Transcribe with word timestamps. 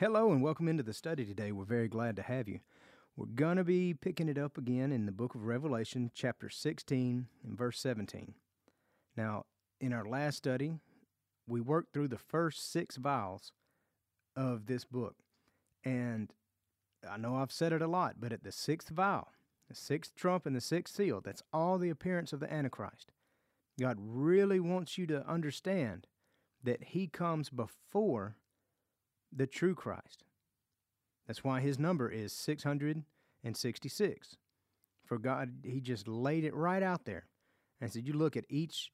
Hello 0.00 0.30
and 0.30 0.40
welcome 0.40 0.68
into 0.68 0.84
the 0.84 0.92
study 0.92 1.24
today. 1.24 1.50
We're 1.50 1.64
very 1.64 1.88
glad 1.88 2.14
to 2.14 2.22
have 2.22 2.46
you. 2.46 2.60
We're 3.16 3.26
going 3.26 3.56
to 3.56 3.64
be 3.64 3.94
picking 3.94 4.28
it 4.28 4.38
up 4.38 4.56
again 4.56 4.92
in 4.92 5.06
the 5.06 5.10
book 5.10 5.34
of 5.34 5.44
Revelation, 5.44 6.12
chapter 6.14 6.48
16 6.48 7.26
and 7.42 7.58
verse 7.58 7.80
17. 7.80 8.34
Now, 9.16 9.46
in 9.80 9.92
our 9.92 10.04
last 10.04 10.36
study, 10.36 10.74
we 11.48 11.60
worked 11.60 11.92
through 11.92 12.06
the 12.06 12.16
first 12.16 12.70
six 12.70 12.94
vials 12.94 13.50
of 14.36 14.66
this 14.66 14.84
book. 14.84 15.16
And 15.84 16.32
I 17.10 17.16
know 17.16 17.34
I've 17.34 17.50
said 17.50 17.72
it 17.72 17.82
a 17.82 17.88
lot, 17.88 18.20
but 18.20 18.32
at 18.32 18.44
the 18.44 18.52
sixth 18.52 18.90
vial, 18.90 19.32
the 19.68 19.74
sixth 19.74 20.14
trump 20.14 20.46
and 20.46 20.54
the 20.54 20.60
sixth 20.60 20.94
seal, 20.94 21.20
that's 21.20 21.42
all 21.52 21.76
the 21.76 21.90
appearance 21.90 22.32
of 22.32 22.38
the 22.38 22.52
Antichrist. 22.52 23.10
God 23.80 23.96
really 23.98 24.60
wants 24.60 24.96
you 24.96 25.08
to 25.08 25.28
understand 25.28 26.06
that 26.62 26.84
he 26.84 27.08
comes 27.08 27.50
before 27.50 28.36
the 29.34 29.46
true 29.46 29.74
Christ. 29.74 30.24
That's 31.26 31.44
why 31.44 31.60
his 31.60 31.78
number 31.78 32.08
is 32.08 32.32
666. 32.32 34.36
For 35.04 35.18
God, 35.18 35.58
he 35.62 35.80
just 35.80 36.08
laid 36.08 36.44
it 36.44 36.54
right 36.54 36.82
out 36.82 37.04
there 37.04 37.26
and 37.80 37.92
said, 37.92 38.06
You 38.06 38.14
look 38.14 38.36
at 38.36 38.44
each 38.48 38.90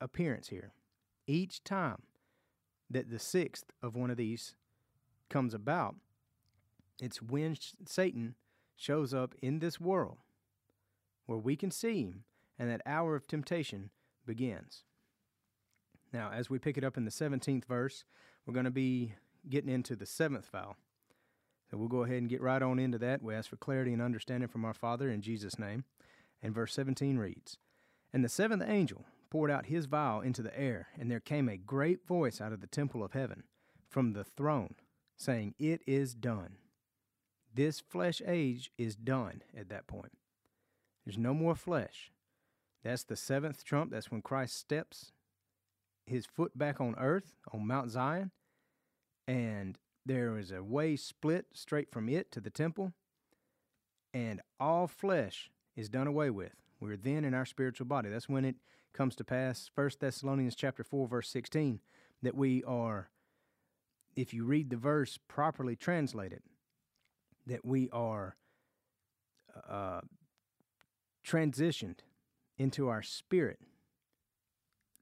appearance 0.00 0.48
here, 0.48 0.72
each 1.26 1.64
time 1.64 2.02
that 2.90 3.10
the 3.10 3.18
sixth 3.18 3.66
of 3.82 3.96
one 3.96 4.10
of 4.10 4.16
these 4.16 4.54
comes 5.28 5.54
about, 5.54 5.96
it's 7.00 7.22
when 7.22 7.56
Satan 7.86 8.34
shows 8.76 9.12
up 9.12 9.34
in 9.42 9.58
this 9.58 9.80
world 9.80 10.18
where 11.26 11.38
we 11.38 11.56
can 11.56 11.70
see 11.70 12.02
him 12.02 12.24
and 12.58 12.70
that 12.70 12.80
hour 12.86 13.14
of 13.14 13.26
temptation 13.26 13.90
begins. 14.26 14.84
Now, 16.12 16.30
as 16.32 16.48
we 16.48 16.58
pick 16.58 16.78
it 16.78 16.84
up 16.84 16.96
in 16.96 17.04
the 17.04 17.10
17th 17.10 17.66
verse, 17.66 18.04
we're 18.46 18.54
going 18.54 18.64
to 18.64 18.70
be 18.70 19.12
getting 19.48 19.70
into 19.70 19.96
the 19.96 20.06
seventh 20.06 20.48
vial. 20.50 20.76
So 21.70 21.76
we'll 21.76 21.88
go 21.88 22.04
ahead 22.04 22.18
and 22.18 22.28
get 22.28 22.40
right 22.40 22.62
on 22.62 22.78
into 22.78 22.98
that. 22.98 23.22
We 23.22 23.34
ask 23.34 23.50
for 23.50 23.56
clarity 23.56 23.92
and 23.92 24.00
understanding 24.00 24.48
from 24.48 24.64
our 24.64 24.74
Father 24.74 25.10
in 25.10 25.20
Jesus' 25.20 25.58
name. 25.58 25.84
And 26.42 26.54
verse 26.54 26.72
17 26.72 27.18
reads 27.18 27.58
And 28.12 28.24
the 28.24 28.28
seventh 28.28 28.62
angel 28.66 29.04
poured 29.30 29.50
out 29.50 29.66
his 29.66 29.86
vial 29.86 30.20
into 30.20 30.42
the 30.42 30.58
air, 30.58 30.88
and 30.98 31.10
there 31.10 31.20
came 31.20 31.48
a 31.48 31.56
great 31.58 32.06
voice 32.06 32.40
out 32.40 32.52
of 32.52 32.60
the 32.60 32.66
temple 32.66 33.04
of 33.04 33.12
heaven 33.12 33.44
from 33.88 34.12
the 34.12 34.24
throne, 34.24 34.74
saying, 35.16 35.54
It 35.58 35.82
is 35.86 36.14
done. 36.14 36.56
This 37.54 37.80
flesh 37.80 38.22
age 38.26 38.70
is 38.78 38.96
done 38.96 39.42
at 39.56 39.68
that 39.68 39.86
point. 39.86 40.12
There's 41.04 41.18
no 41.18 41.34
more 41.34 41.54
flesh. 41.54 42.12
That's 42.82 43.04
the 43.04 43.16
seventh 43.16 43.64
trump. 43.64 43.90
That's 43.90 44.10
when 44.10 44.22
Christ 44.22 44.56
steps 44.56 45.12
his 46.06 46.26
foot 46.26 46.56
back 46.56 46.80
on 46.80 46.94
earth, 46.98 47.34
on 47.52 47.66
Mount 47.66 47.90
Zion, 47.90 48.30
and 49.28 49.78
there 50.06 50.38
is 50.38 50.50
a 50.50 50.62
way 50.62 50.96
split 50.96 51.46
straight 51.52 51.92
from 51.92 52.08
it 52.08 52.32
to 52.32 52.40
the 52.40 52.50
temple, 52.50 52.94
and 54.14 54.40
all 54.58 54.88
flesh 54.88 55.50
is 55.76 55.90
done 55.90 56.06
away 56.06 56.30
with. 56.30 56.54
We're 56.80 56.96
then 56.96 57.26
in 57.26 57.34
our 57.34 57.44
spiritual 57.44 57.86
body. 57.86 58.08
That's 58.08 58.28
when 58.28 58.46
it 58.46 58.56
comes 58.94 59.14
to 59.16 59.24
pass, 59.24 59.70
1 59.74 59.90
Thessalonians 60.00 60.56
chapter 60.56 60.82
4, 60.82 61.06
verse 61.06 61.28
16, 61.28 61.80
that 62.22 62.34
we 62.34 62.64
are, 62.64 63.10
if 64.16 64.32
you 64.32 64.44
read 64.44 64.70
the 64.70 64.76
verse 64.76 65.18
properly 65.28 65.76
translated, 65.76 66.40
that 67.46 67.66
we 67.66 67.90
are 67.90 68.36
uh, 69.68 70.00
transitioned 71.26 71.98
into 72.56 72.88
our 72.88 73.02
spirit 73.02 73.60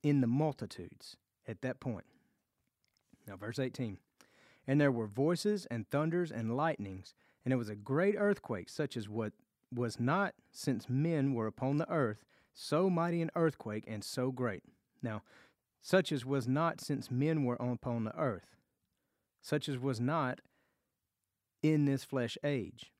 in 0.02 0.20
the 0.20 0.26
multitudes 0.26 1.16
at 1.46 1.62
that 1.62 1.78
point. 1.78 2.06
Now, 3.26 3.36
verse 3.36 3.58
18 3.58 3.98
and 4.66 4.80
there 4.80 4.92
were 4.92 5.06
voices 5.06 5.66
and 5.70 5.88
thunders 5.88 6.30
and 6.30 6.56
lightnings, 6.56 7.14
and 7.44 7.52
it 7.52 7.56
was 7.56 7.68
a 7.68 7.76
great 7.76 8.16
earthquake, 8.18 8.68
such 8.68 8.96
as 8.96 9.08
what 9.08 9.32
was 9.74 10.00
not 10.00 10.34
since 10.50 10.88
men 10.88 11.34
were 11.34 11.46
upon 11.46 11.78
the 11.78 11.90
earth, 11.90 12.24
so 12.54 12.90
mighty 12.90 13.22
an 13.22 13.30
earthquake 13.36 13.84
and 13.86 14.02
so 14.02 14.30
great. 14.30 14.64
Now, 15.02 15.22
such 15.82 16.10
as 16.10 16.24
was 16.24 16.48
not 16.48 16.80
since 16.80 17.10
men 17.10 17.44
were 17.44 17.56
upon 17.56 18.04
the 18.04 18.18
earth, 18.18 18.56
such 19.40 19.68
as 19.68 19.78
was 19.78 20.00
not 20.00 20.40
in 21.62 21.84
this 21.84 22.02
flesh 22.04 22.36
age. 22.42 22.92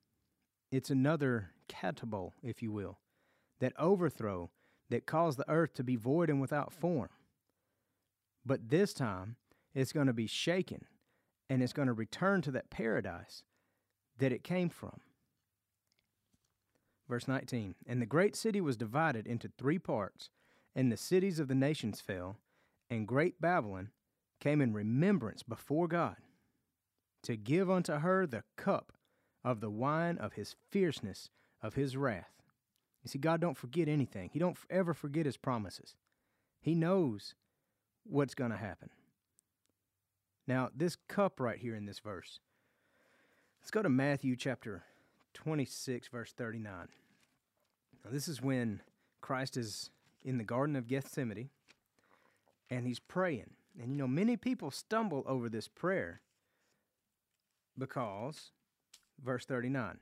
It's 0.71 0.89
another 0.89 1.51
katabole, 1.67 2.33
if 2.41 2.61
you 2.61 2.71
will, 2.71 2.99
that 3.59 3.73
overthrow 3.77 4.51
that 4.89 5.05
caused 5.05 5.37
the 5.37 5.49
earth 5.49 5.73
to 5.73 5.83
be 5.83 5.95
void 5.97 6.29
and 6.29 6.39
without 6.39 6.71
form. 6.71 7.09
But 8.45 8.69
this 8.69 8.93
time, 8.93 9.35
it's 9.73 9.91
going 9.91 10.07
to 10.07 10.13
be 10.13 10.27
shaken 10.27 10.85
and 11.49 11.63
it's 11.63 11.73
going 11.73 11.87
to 11.87 11.93
return 11.93 12.41
to 12.41 12.51
that 12.51 12.69
paradise 12.69 13.43
that 14.17 14.31
it 14.31 14.43
came 14.43 14.69
from. 14.69 14.99
Verse 17.07 17.27
19 17.27 17.75
And 17.85 18.01
the 18.01 18.05
great 18.05 18.35
city 18.35 18.61
was 18.61 18.77
divided 18.77 19.27
into 19.27 19.51
three 19.57 19.79
parts, 19.79 20.29
and 20.75 20.91
the 20.91 20.97
cities 20.97 21.39
of 21.39 21.47
the 21.47 21.55
nations 21.55 22.01
fell, 22.01 22.37
and 22.89 23.07
great 23.07 23.39
Babylon 23.39 23.89
came 24.39 24.61
in 24.61 24.73
remembrance 24.73 25.43
before 25.43 25.87
God, 25.87 26.17
to 27.23 27.35
give 27.35 27.69
unto 27.69 27.93
her 27.93 28.27
the 28.27 28.43
cup 28.55 28.93
of 29.43 29.61
the 29.61 29.69
wine 29.69 30.17
of 30.17 30.33
his 30.33 30.55
fierceness, 30.69 31.29
of 31.61 31.75
his 31.75 31.97
wrath. 31.97 32.33
You 33.03 33.09
see, 33.09 33.19
God 33.19 33.39
don't 33.39 33.57
forget 33.57 33.87
anything. 33.87 34.29
He 34.33 34.39
don't 34.39 34.57
ever 34.69 34.93
forget 34.93 35.25
his 35.25 35.37
promises. 35.37 35.95
He 36.59 36.75
knows 36.75 37.35
what's 38.03 38.35
going 38.35 38.51
to 38.51 38.57
happen. 38.57 38.89
Now, 40.47 40.69
this 40.73 40.95
cup 41.09 41.41
right 41.41 41.59
here 41.59 41.75
in 41.75 41.85
this 41.85 41.99
verse, 41.99 42.39
let's 43.61 43.71
go 43.71 43.81
to 43.81 43.89
Matthew 43.89 44.37
chapter 44.37 44.83
26, 45.33 46.07
verse 46.07 46.31
39. 46.31 46.87
Now, 48.03 48.11
this 48.11 48.29
is 48.29 48.41
when 48.41 48.81
Christ 49.19 49.57
is 49.57 49.89
in 50.23 50.37
the 50.37 50.45
Garden 50.45 50.77
of 50.77 50.87
Gethsemane 50.87 51.49
and 52.69 52.87
he's 52.87 52.99
praying. 52.99 53.51
And 53.79 53.91
you 53.91 53.97
know, 53.97 54.07
many 54.07 54.37
people 54.37 54.71
stumble 54.71 55.23
over 55.27 55.49
this 55.49 55.67
prayer 55.67 56.21
because, 57.77 58.51
verse 59.23 59.45
39, 59.45 59.99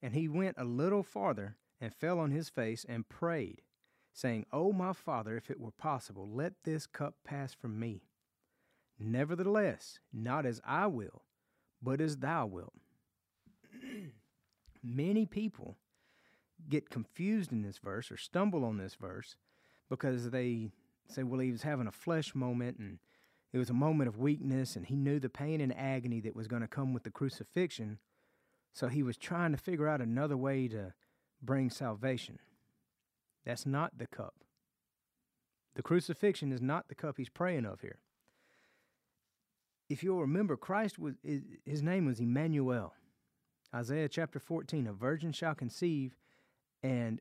and 0.00 0.14
he 0.14 0.28
went 0.28 0.56
a 0.58 0.64
little 0.64 1.02
farther 1.02 1.56
and 1.80 1.92
fell 1.92 2.20
on 2.20 2.30
his 2.30 2.48
face 2.48 2.86
and 2.88 3.08
prayed, 3.08 3.62
saying, 4.14 4.46
O 4.52 4.72
my 4.72 4.92
Father, 4.92 5.36
if 5.36 5.50
it 5.50 5.60
were 5.60 5.72
possible, 5.72 6.28
let 6.32 6.52
this 6.64 6.86
cup 6.86 7.16
pass 7.24 7.52
from 7.52 7.78
me. 7.78 8.02
Nevertheless, 8.98 9.98
not 10.12 10.46
as 10.46 10.60
I 10.64 10.86
will, 10.86 11.22
but 11.82 12.00
as 12.00 12.18
thou 12.18 12.46
wilt. 12.46 12.72
Many 14.82 15.26
people 15.26 15.76
get 16.68 16.88
confused 16.88 17.52
in 17.52 17.62
this 17.62 17.78
verse 17.78 18.10
or 18.10 18.16
stumble 18.16 18.64
on 18.64 18.78
this 18.78 18.94
verse 18.94 19.36
because 19.90 20.30
they 20.30 20.70
say, 21.08 21.22
well, 21.22 21.40
he 21.40 21.52
was 21.52 21.62
having 21.62 21.86
a 21.86 21.92
flesh 21.92 22.34
moment 22.34 22.78
and 22.78 22.98
it 23.52 23.58
was 23.58 23.70
a 23.70 23.74
moment 23.74 24.08
of 24.08 24.18
weakness 24.18 24.76
and 24.76 24.86
he 24.86 24.96
knew 24.96 25.20
the 25.20 25.28
pain 25.28 25.60
and 25.60 25.76
agony 25.76 26.20
that 26.20 26.34
was 26.34 26.48
going 26.48 26.62
to 26.62 26.68
come 26.68 26.94
with 26.94 27.02
the 27.02 27.10
crucifixion. 27.10 27.98
So 28.72 28.88
he 28.88 29.02
was 29.02 29.16
trying 29.16 29.52
to 29.52 29.58
figure 29.58 29.88
out 29.88 30.00
another 30.00 30.36
way 30.36 30.68
to 30.68 30.94
bring 31.42 31.70
salvation. 31.70 32.38
That's 33.44 33.66
not 33.66 33.98
the 33.98 34.06
cup. 34.06 34.34
The 35.74 35.82
crucifixion 35.82 36.52
is 36.52 36.62
not 36.62 36.88
the 36.88 36.94
cup 36.94 37.16
he's 37.18 37.28
praying 37.28 37.66
of 37.66 37.82
here 37.82 37.98
if 39.88 40.02
you'll 40.02 40.20
remember, 40.20 40.56
Christ 40.56 40.98
was 40.98 41.14
his 41.22 41.82
name 41.82 42.06
was 42.06 42.20
Emmanuel. 42.20 42.94
Isaiah 43.74 44.08
chapter 44.08 44.38
14, 44.38 44.86
a 44.86 44.92
virgin 44.92 45.32
shall 45.32 45.54
conceive 45.54 46.16
and 46.82 47.20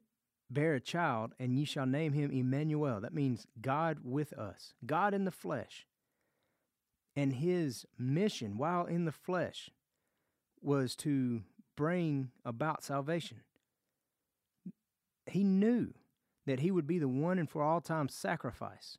bear 0.50 0.76
a 0.76 0.80
child, 0.80 1.34
and 1.40 1.58
ye 1.58 1.66
shall 1.66 1.86
name 1.86 2.14
him 2.14 2.32
Emmanuel. 2.32 3.02
That 3.02 3.14
means 3.14 3.48
God 3.62 4.00
with 4.04 4.34
us, 4.34 4.74
God 4.86 5.14
in 5.14 5.26
the 5.26 5.32
flesh. 5.32 5.88
And 7.16 7.34
his 7.34 7.86
mission 7.98 8.58
while 8.58 8.86
in 8.86 9.06
the 9.06 9.12
flesh 9.12 9.70
was 10.62 10.96
to 10.98 11.42
bring 11.76 12.32
about 12.44 12.84
salvation. 12.84 13.42
He 15.26 15.44
knew 15.44 15.94
that 16.46 16.60
he 16.60 16.72
would 16.72 16.88
be 16.88 17.00
the 17.00 17.08
one 17.08 17.40
and 17.40 17.50
for 17.50 17.64
all 17.64 17.82
time 17.82 18.10
sacrifice 18.10 18.98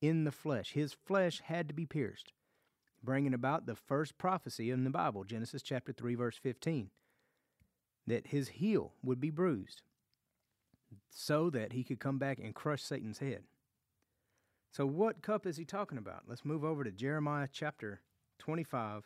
in 0.00 0.24
the 0.24 0.32
flesh. 0.32 0.72
His 0.72 0.92
flesh 0.92 1.40
had 1.44 1.68
to 1.68 1.74
be 1.74 1.86
pierced 1.86 2.32
bringing 3.02 3.34
about 3.34 3.66
the 3.66 3.74
first 3.74 4.18
prophecy 4.18 4.70
in 4.70 4.84
the 4.84 4.90
Bible, 4.90 5.24
Genesis 5.24 5.62
chapter 5.62 5.92
3, 5.92 6.14
verse 6.14 6.36
15, 6.36 6.90
that 8.06 8.28
his 8.28 8.48
heel 8.48 8.92
would 9.02 9.20
be 9.20 9.30
bruised 9.30 9.82
so 11.10 11.50
that 11.50 11.72
he 11.72 11.84
could 11.84 12.00
come 12.00 12.18
back 12.18 12.38
and 12.38 12.54
crush 12.54 12.82
Satan's 12.82 13.18
head. 13.18 13.42
So, 14.72 14.86
what 14.86 15.22
cup 15.22 15.46
is 15.46 15.56
he 15.56 15.64
talking 15.64 15.98
about? 15.98 16.24
Let's 16.28 16.44
move 16.44 16.64
over 16.64 16.84
to 16.84 16.92
Jeremiah 16.92 17.48
chapter 17.50 18.00
25, 18.38 19.04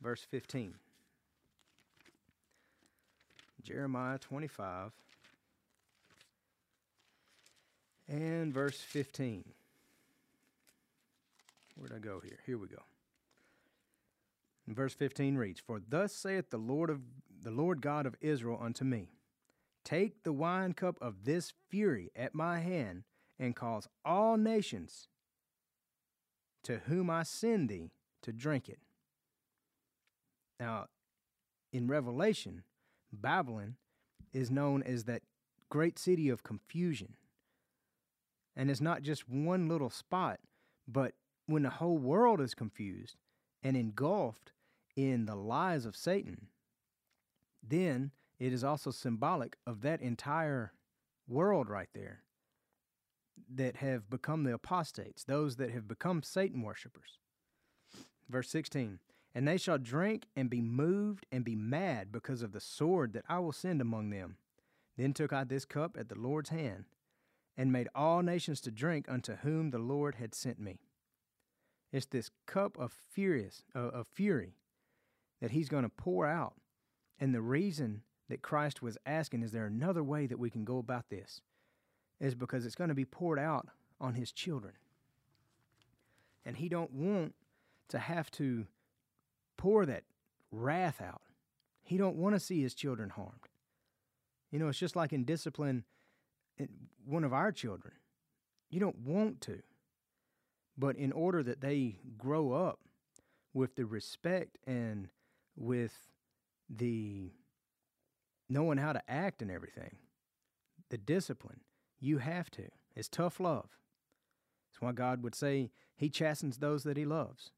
verse 0.00 0.26
15. 0.30 0.74
Jeremiah 3.62 4.18
25 4.18 4.92
and 8.08 8.54
verse 8.54 8.80
15. 8.80 9.44
Where'd 11.76 11.92
I 11.92 11.98
go 11.98 12.20
here? 12.20 12.38
Here 12.46 12.58
we 12.58 12.68
go. 12.68 12.82
Verse 14.68 14.94
15 14.94 15.36
reads, 15.36 15.60
For 15.60 15.80
thus 15.86 16.12
saith 16.12 16.50
the 16.50 16.58
Lord 16.58 16.90
of 16.90 17.00
the 17.42 17.50
Lord 17.50 17.80
God 17.80 18.06
of 18.06 18.16
Israel 18.20 18.58
unto 18.60 18.84
me, 18.84 19.08
Take 19.84 20.24
the 20.24 20.32
wine 20.32 20.72
cup 20.72 20.98
of 21.00 21.24
this 21.24 21.52
fury 21.68 22.10
at 22.16 22.34
my 22.34 22.58
hand, 22.58 23.04
and 23.38 23.54
cause 23.54 23.86
all 24.04 24.36
nations 24.36 25.08
to 26.64 26.78
whom 26.86 27.08
I 27.10 27.22
send 27.22 27.68
thee 27.68 27.92
to 28.22 28.32
drink 28.32 28.68
it. 28.68 28.80
Now, 30.58 30.86
in 31.72 31.86
Revelation, 31.86 32.64
Babylon 33.12 33.76
is 34.32 34.50
known 34.50 34.82
as 34.82 35.04
that 35.04 35.22
great 35.70 35.98
city 35.98 36.28
of 36.28 36.42
confusion. 36.42 37.14
And 38.56 38.70
it's 38.70 38.80
not 38.80 39.02
just 39.02 39.28
one 39.28 39.68
little 39.68 39.90
spot, 39.90 40.40
but 40.88 41.12
when 41.46 41.62
the 41.62 41.70
whole 41.70 41.98
world 41.98 42.40
is 42.40 42.54
confused 42.54 43.16
and 43.62 43.76
engulfed 43.76 44.52
in 44.96 45.26
the 45.26 45.36
lies 45.36 45.84
of 45.84 45.94
Satan, 45.94 46.48
then 47.62 48.10
it 48.38 48.52
is 48.52 48.64
also 48.64 48.90
symbolic 48.90 49.56
of 49.66 49.82
that 49.82 50.00
entire 50.00 50.72
world 51.28 51.68
right 51.68 51.88
there 51.94 52.22
that 53.54 53.76
have 53.76 54.08
become 54.08 54.44
the 54.44 54.54
apostates, 54.54 55.24
those 55.24 55.56
that 55.56 55.70
have 55.70 55.86
become 55.86 56.22
Satan 56.22 56.62
worshippers. 56.62 57.18
Verse 58.28 58.48
16 58.48 58.98
And 59.34 59.46
they 59.46 59.58
shall 59.58 59.78
drink 59.78 60.26
and 60.34 60.50
be 60.50 60.60
moved 60.60 61.26
and 61.30 61.44
be 61.44 61.54
mad 61.54 62.10
because 62.10 62.42
of 62.42 62.52
the 62.52 62.60
sword 62.60 63.12
that 63.12 63.24
I 63.28 63.38
will 63.38 63.52
send 63.52 63.80
among 63.80 64.10
them. 64.10 64.38
Then 64.96 65.12
took 65.12 65.32
I 65.32 65.44
this 65.44 65.66
cup 65.66 65.96
at 65.98 66.08
the 66.08 66.18
Lord's 66.18 66.48
hand, 66.48 66.86
and 67.56 67.70
made 67.70 67.88
all 67.94 68.22
nations 68.22 68.62
to 68.62 68.70
drink 68.70 69.06
unto 69.08 69.36
whom 69.36 69.70
the 69.70 69.78
Lord 69.78 70.14
had 70.14 70.34
sent 70.34 70.58
me. 70.58 70.80
It's 71.92 72.06
this 72.06 72.30
cup 72.46 72.78
of 72.78 72.92
furious 72.92 73.62
uh, 73.74 73.78
of 73.78 74.06
fury 74.06 74.54
that 75.40 75.50
he's 75.50 75.68
going 75.68 75.82
to 75.84 75.88
pour 75.88 76.26
out. 76.26 76.54
And 77.18 77.34
the 77.34 77.40
reason 77.40 78.02
that 78.28 78.42
Christ 78.42 78.82
was 78.82 78.98
asking, 79.06 79.42
is 79.42 79.52
there 79.52 79.66
another 79.66 80.02
way 80.02 80.26
that 80.26 80.38
we 80.38 80.50
can 80.50 80.64
go 80.64 80.78
about 80.78 81.08
this? 81.10 81.40
Is 82.20 82.34
because 82.34 82.64
it's 82.64 82.74
going 82.74 82.88
to 82.88 82.94
be 82.94 83.04
poured 83.04 83.38
out 83.38 83.68
on 84.00 84.14
his 84.14 84.32
children. 84.32 84.74
And 86.44 86.56
he 86.56 86.68
don't 86.68 86.92
want 86.92 87.34
to 87.88 87.98
have 87.98 88.30
to 88.32 88.66
pour 89.56 89.86
that 89.86 90.04
wrath 90.50 91.00
out. 91.00 91.22
He 91.82 91.96
don't 91.96 92.16
want 92.16 92.34
to 92.34 92.40
see 92.40 92.62
his 92.62 92.74
children 92.74 93.10
harmed. 93.10 93.48
You 94.50 94.58
know, 94.58 94.68
it's 94.68 94.78
just 94.78 94.96
like 94.96 95.12
in 95.12 95.24
discipline 95.24 95.84
in 96.56 96.68
one 97.04 97.24
of 97.24 97.32
our 97.32 97.52
children. 97.52 97.94
You 98.70 98.80
don't 98.80 98.98
want 98.98 99.40
to. 99.42 99.62
But 100.78 100.96
in 100.96 101.12
order 101.12 101.42
that 101.42 101.60
they 101.60 101.98
grow 102.18 102.52
up 102.52 102.80
with 103.54 103.76
the 103.76 103.86
respect 103.86 104.58
and 104.66 105.08
with 105.56 105.94
the 106.68 107.32
knowing 108.48 108.78
how 108.78 108.92
to 108.92 109.02
act 109.10 109.42
and 109.42 109.50
everything, 109.50 109.96
the 110.90 110.98
discipline, 110.98 111.60
you 111.98 112.18
have 112.18 112.50
to. 112.52 112.68
It's 112.94 113.08
tough 113.08 113.40
love. 113.40 113.68
That's 114.70 114.80
why 114.80 114.92
God 114.92 115.22
would 115.22 115.34
say 115.34 115.70
he 115.96 116.08
chastens 116.08 116.58
those 116.58 116.84
that 116.84 116.96
he 116.96 117.04
loves 117.04 117.50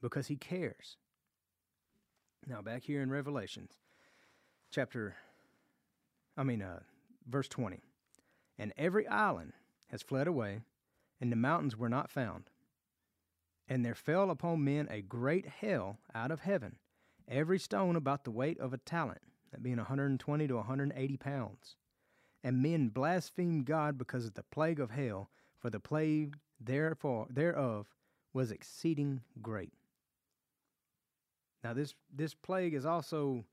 because 0.00 0.28
he 0.28 0.36
cares. 0.36 0.96
Now, 2.46 2.62
back 2.62 2.84
here 2.84 3.02
in 3.02 3.10
Revelations, 3.10 3.72
chapter, 4.70 5.16
I 6.36 6.44
mean, 6.44 6.62
uh, 6.62 6.80
verse 7.28 7.48
20. 7.48 7.80
And 8.58 8.72
every 8.76 9.06
island 9.06 9.52
has 9.88 10.02
fled 10.02 10.26
away, 10.26 10.60
and 11.20 11.30
the 11.30 11.36
mountains 11.36 11.76
were 11.76 11.88
not 11.88 12.10
found. 12.10 12.50
And 13.68 13.84
there 13.84 13.94
fell 13.94 14.30
upon 14.30 14.64
men 14.64 14.88
a 14.90 15.02
great 15.02 15.46
hail 15.60 15.98
out 16.14 16.30
of 16.30 16.40
heaven, 16.40 16.76
every 17.28 17.58
stone 17.58 17.96
about 17.96 18.24
the 18.24 18.30
weight 18.30 18.58
of 18.58 18.72
a 18.72 18.78
talent, 18.78 19.20
that 19.52 19.62
being 19.62 19.76
120 19.76 20.48
to 20.48 20.56
180 20.56 21.16
pounds. 21.16 21.76
And 22.42 22.62
men 22.62 22.88
blasphemed 22.88 23.66
God 23.66 23.98
because 23.98 24.24
of 24.24 24.34
the 24.34 24.42
plague 24.42 24.80
of 24.80 24.92
hail, 24.92 25.30
for 25.58 25.70
the 25.70 25.80
plague 25.80 26.36
therefore 26.60 27.26
thereof 27.30 27.86
was 28.32 28.50
exceeding 28.50 29.20
great. 29.42 29.72
Now 31.64 31.72
this 31.74 31.94
this 32.14 32.34
plague 32.34 32.74
is 32.74 32.86
also 32.86 33.44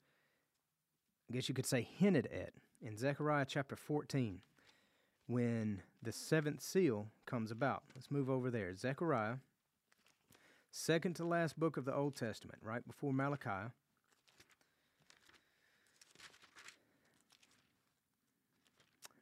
I 1.30 1.33
guess 1.33 1.50
you 1.50 1.56
could 1.56 1.66
say 1.66 1.81
hinted 1.81 2.27
at 2.27 2.54
in 2.81 2.98
Zechariah 2.98 3.45
chapter 3.48 3.75
14 3.75 4.42
when 5.27 5.81
the 6.04 6.12
seventh 6.12 6.62
seal 6.62 7.07
comes 7.25 7.50
about. 7.50 7.83
Let's 7.95 8.12
move 8.12 8.30
over 8.30 8.51
there. 8.51 8.75
Zechariah, 8.75 9.38
second 10.75 11.16
to 11.16 11.24
last 11.24 11.57
book 11.57 11.77
of 11.77 11.86
the 11.86 11.95
Old 11.95 12.16
Testament, 12.16 12.60
right 12.62 12.86
before 12.86 13.13
Malachi. 13.13 13.72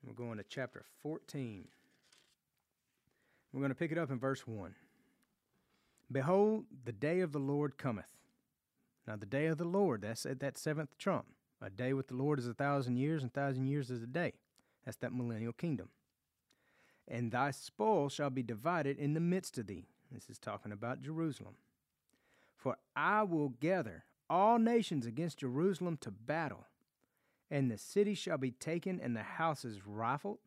We're 0.05 0.13
going 0.13 0.37
to 0.37 0.43
chapter 0.49 0.85
14. 1.03 1.65
We're 3.51 3.59
going 3.59 3.69
to 3.69 3.75
pick 3.75 3.91
it 3.91 3.99
up 3.99 4.09
in 4.09 4.19
verse 4.19 4.47
1. 4.47 4.73
Behold, 6.11 6.65
the 6.85 6.91
day 6.91 7.19
of 7.19 7.31
the 7.31 7.39
Lord 7.39 7.77
cometh. 7.77 8.05
Now, 9.07 9.15
the 9.15 9.25
day 9.27 9.45
of 9.45 9.59
the 9.59 9.63
Lord, 9.63 10.01
that's 10.01 10.25
at 10.25 10.39
that 10.39 10.57
seventh 10.57 10.97
trump. 10.97 11.25
A 11.61 11.69
day 11.69 11.93
with 11.93 12.07
the 12.07 12.15
Lord 12.15 12.39
is 12.39 12.47
a 12.47 12.53
thousand 12.53 12.97
years, 12.97 13.21
and 13.21 13.29
a 13.29 13.33
thousand 13.33 13.67
years 13.67 13.91
is 13.91 14.01
a 14.01 14.07
day. 14.07 14.33
That's 14.85 14.97
that 14.97 15.13
millennial 15.13 15.53
kingdom. 15.53 15.89
And 17.07 17.31
thy 17.31 17.51
spoil 17.51 18.09
shall 18.09 18.31
be 18.31 18.43
divided 18.43 18.97
in 18.97 19.13
the 19.13 19.19
midst 19.19 19.57
of 19.59 19.67
thee. 19.67 19.85
This 20.13 20.29
is 20.29 20.37
talking 20.37 20.71
about 20.71 21.01
Jerusalem. 21.01 21.55
For 22.55 22.77
I 22.95 23.23
will 23.23 23.49
gather 23.49 24.05
all 24.29 24.59
nations 24.59 25.05
against 25.05 25.39
Jerusalem 25.39 25.97
to 26.01 26.11
battle, 26.11 26.67
and 27.49 27.69
the 27.69 27.77
city 27.77 28.13
shall 28.13 28.37
be 28.37 28.51
taken, 28.51 28.99
and 29.01 29.15
the 29.15 29.23
houses 29.23 29.85
rifled, 29.85 30.39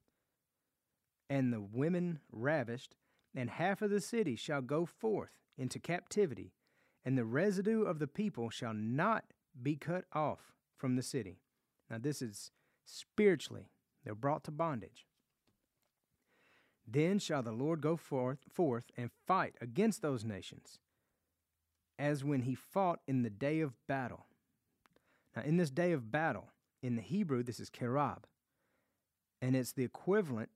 and 1.28 1.52
the 1.52 1.60
women 1.60 2.20
ravished, 2.30 2.94
and 3.34 3.50
half 3.50 3.82
of 3.82 3.90
the 3.90 4.00
city 4.00 4.36
shall 4.36 4.62
go 4.62 4.86
forth 4.86 5.38
into 5.58 5.78
captivity, 5.78 6.52
and 7.04 7.18
the 7.18 7.24
residue 7.24 7.82
of 7.82 7.98
the 7.98 8.06
people 8.06 8.50
shall 8.50 8.74
not 8.74 9.24
be 9.62 9.76
cut 9.76 10.04
off 10.12 10.52
from 10.76 10.96
the 10.96 11.02
city. 11.02 11.40
Now, 11.90 11.98
this 11.98 12.22
is 12.22 12.50
spiritually, 12.84 13.70
they're 14.04 14.14
brought 14.14 14.44
to 14.44 14.50
bondage. 14.50 15.05
Then 16.86 17.18
shall 17.18 17.42
the 17.42 17.52
Lord 17.52 17.80
go 17.80 17.96
forth, 17.96 18.38
forth 18.48 18.84
and 18.96 19.10
fight 19.26 19.56
against 19.60 20.02
those 20.02 20.24
nations, 20.24 20.78
as 21.98 22.24
when 22.24 22.42
he 22.42 22.54
fought 22.54 23.00
in 23.06 23.22
the 23.22 23.30
day 23.30 23.60
of 23.60 23.74
battle. 23.86 24.26
Now, 25.34 25.42
in 25.42 25.56
this 25.56 25.70
day 25.70 25.92
of 25.92 26.12
battle, 26.12 26.52
in 26.82 26.94
the 26.94 27.02
Hebrew, 27.02 27.42
this 27.42 27.58
is 27.58 27.70
kerab, 27.70 28.24
and 29.42 29.56
it's 29.56 29.72
the 29.72 29.84
equivalent 29.84 30.50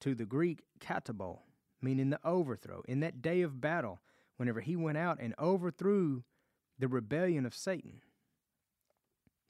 to 0.00 0.14
the 0.14 0.26
Greek 0.26 0.64
katabol, 0.80 1.40
meaning 1.80 2.10
the 2.10 2.20
overthrow. 2.24 2.82
In 2.86 3.00
that 3.00 3.22
day 3.22 3.40
of 3.40 3.60
battle, 3.60 4.00
whenever 4.36 4.60
he 4.60 4.76
went 4.76 4.98
out 4.98 5.18
and 5.20 5.34
overthrew 5.38 6.22
the 6.78 6.88
rebellion 6.88 7.44
of 7.44 7.54
Satan. 7.54 8.00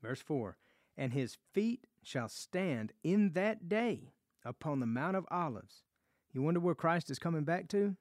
Verse 0.03 0.21
4 0.21 0.57
And 0.97 1.13
his 1.13 1.37
feet 1.53 1.87
shall 2.03 2.29
stand 2.29 2.93
in 3.03 3.33
that 3.33 3.69
day 3.69 4.13
upon 4.45 4.81
the 4.81 4.87
Mount 4.87 5.17
of 5.17 5.27
Olives. 5.31 5.85
You 6.33 6.43
wonder 6.43 6.61
where 6.61 6.75
Christ 6.75 7.11
is 7.11 7.19
coming 7.19 7.45
back 7.45 7.69
to? 7.69 7.97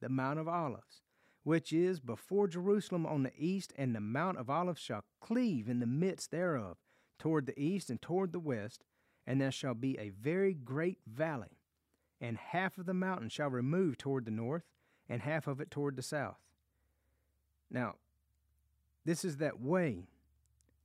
The 0.00 0.08
Mount 0.08 0.38
of 0.38 0.48
Olives, 0.48 1.02
which 1.44 1.72
is 1.72 2.00
before 2.00 2.48
Jerusalem 2.48 3.06
on 3.06 3.22
the 3.22 3.32
east, 3.36 3.72
and 3.76 3.94
the 3.94 4.00
Mount 4.00 4.38
of 4.38 4.50
Olives 4.50 4.80
shall 4.80 5.04
cleave 5.20 5.68
in 5.68 5.78
the 5.78 5.86
midst 5.86 6.32
thereof, 6.32 6.78
toward 7.18 7.46
the 7.46 7.58
east 7.58 7.88
and 7.88 8.02
toward 8.02 8.32
the 8.32 8.40
west, 8.40 8.84
and 9.26 9.40
there 9.40 9.52
shall 9.52 9.74
be 9.74 9.96
a 9.98 10.10
very 10.10 10.54
great 10.54 10.98
valley. 11.06 11.58
And 12.20 12.36
half 12.36 12.78
of 12.78 12.86
the 12.86 12.94
mountain 12.94 13.28
shall 13.28 13.48
remove 13.48 13.96
toward 13.96 14.24
the 14.24 14.32
north, 14.32 14.64
and 15.08 15.22
half 15.22 15.46
of 15.46 15.60
it 15.60 15.70
toward 15.70 15.94
the 15.94 16.02
south. 16.02 16.38
Now, 17.70 17.94
this 19.04 19.24
is 19.24 19.36
that 19.36 19.60
way 19.60 20.08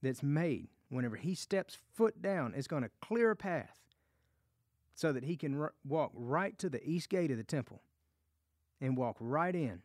that's 0.04 0.24
made. 0.24 0.70
Whenever 0.90 1.16
he 1.16 1.36
steps 1.36 1.78
foot 1.96 2.22
down, 2.22 2.54
it's 2.56 2.68
going 2.68 2.84
to 2.84 2.92
clear 3.02 3.32
a 3.32 3.36
path 3.36 3.80
so 4.98 5.14
that 5.14 5.26
he 5.26 5.38
can 5.38 5.62
r- 5.62 5.74
walk 5.88 6.12
right 6.16 6.58
to 6.58 6.70
the 6.70 6.84
east 6.84 7.08
gate 7.08 7.30
of 7.30 7.38
the 7.38 7.44
temple 7.44 7.84
and 8.82 8.98
walk 8.98 9.16
right 9.20 9.54
in 9.54 9.84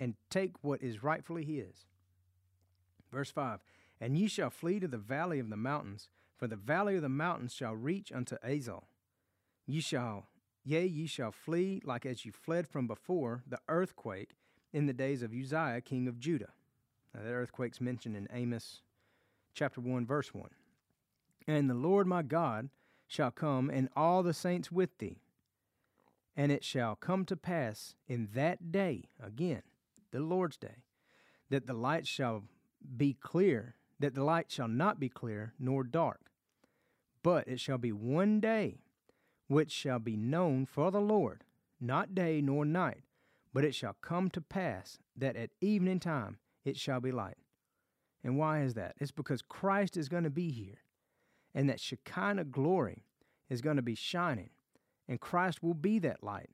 and 0.00 0.14
take 0.30 0.64
what 0.64 0.82
is 0.82 1.02
rightfully 1.02 1.44
his. 1.44 1.84
Verse 3.12 3.30
5 3.30 3.60
And 4.00 4.16
ye 4.16 4.28
shall 4.28 4.48
flee 4.48 4.80
to 4.80 4.88
the 4.88 4.96
valley 4.96 5.40
of 5.40 5.50
the 5.50 5.58
mountains, 5.58 6.08
for 6.38 6.46
the 6.46 6.56
valley 6.56 6.96
of 6.96 7.02
the 7.02 7.08
mountains 7.10 7.52
shall 7.52 7.76
reach 7.76 8.10
unto 8.10 8.36
Azal. 8.38 8.84
Ye 9.66 9.82
shall, 9.82 10.28
yea, 10.64 10.86
ye 10.86 11.06
shall 11.06 11.32
flee 11.32 11.82
like 11.84 12.06
as 12.06 12.24
ye 12.24 12.30
fled 12.30 12.66
from 12.66 12.86
before 12.86 13.42
the 13.46 13.60
earthquake 13.68 14.30
in 14.72 14.86
the 14.86 14.94
days 14.94 15.22
of 15.22 15.34
Uzziah, 15.34 15.82
king 15.82 16.08
of 16.08 16.18
Judah. 16.18 16.52
Now, 17.14 17.24
that 17.24 17.30
earthquake's 17.30 17.80
mentioned 17.80 18.16
in 18.16 18.26
Amos 18.32 18.80
chapter 19.52 19.82
1, 19.82 20.06
verse 20.06 20.32
1. 20.32 20.48
And 21.46 21.68
the 21.68 21.74
Lord 21.74 22.06
my 22.06 22.22
God 22.22 22.70
shall 23.10 23.32
come, 23.32 23.68
and 23.68 23.88
all 23.96 24.22
the 24.22 24.32
saints 24.32 24.70
with 24.70 24.96
thee. 24.98 25.18
And 26.36 26.52
it 26.52 26.62
shall 26.62 26.94
come 26.94 27.24
to 27.24 27.36
pass 27.36 27.96
in 28.06 28.28
that 28.34 28.70
day, 28.70 29.08
again, 29.20 29.62
the 30.12 30.20
Lord's 30.20 30.56
day, 30.56 30.84
that 31.48 31.66
the 31.66 31.74
light 31.74 32.06
shall 32.06 32.44
be 32.96 33.14
clear, 33.14 33.74
that 33.98 34.14
the 34.14 34.22
light 34.22 34.48
shall 34.48 34.68
not 34.68 35.00
be 35.00 35.08
clear 35.08 35.54
nor 35.58 35.82
dark, 35.82 36.30
but 37.24 37.48
it 37.48 37.58
shall 37.58 37.78
be 37.78 37.90
one 37.90 38.38
day 38.38 38.78
which 39.48 39.72
shall 39.72 39.98
be 39.98 40.16
known 40.16 40.64
for 40.64 40.92
the 40.92 41.00
Lord, 41.00 41.42
not 41.80 42.14
day 42.14 42.40
nor 42.40 42.64
night, 42.64 43.02
but 43.52 43.64
it 43.64 43.74
shall 43.74 43.96
come 44.00 44.30
to 44.30 44.40
pass 44.40 44.98
that 45.16 45.34
at 45.34 45.50
evening 45.60 45.98
time 45.98 46.38
it 46.64 46.76
shall 46.76 47.00
be 47.00 47.10
light. 47.10 47.38
And 48.22 48.38
why 48.38 48.62
is 48.62 48.74
that? 48.74 48.94
It's 49.00 49.10
because 49.10 49.42
Christ 49.42 49.96
is 49.96 50.08
going 50.08 50.22
to 50.22 50.30
be 50.30 50.52
here, 50.52 50.78
and 51.54 51.68
that 51.68 51.80
Shekinah 51.80 52.44
glory 52.44 53.04
is 53.48 53.60
going 53.60 53.76
to 53.76 53.82
be 53.82 53.94
shining, 53.94 54.50
and 55.08 55.20
Christ 55.20 55.62
will 55.62 55.74
be 55.74 55.98
that 56.00 56.22
light 56.22 56.50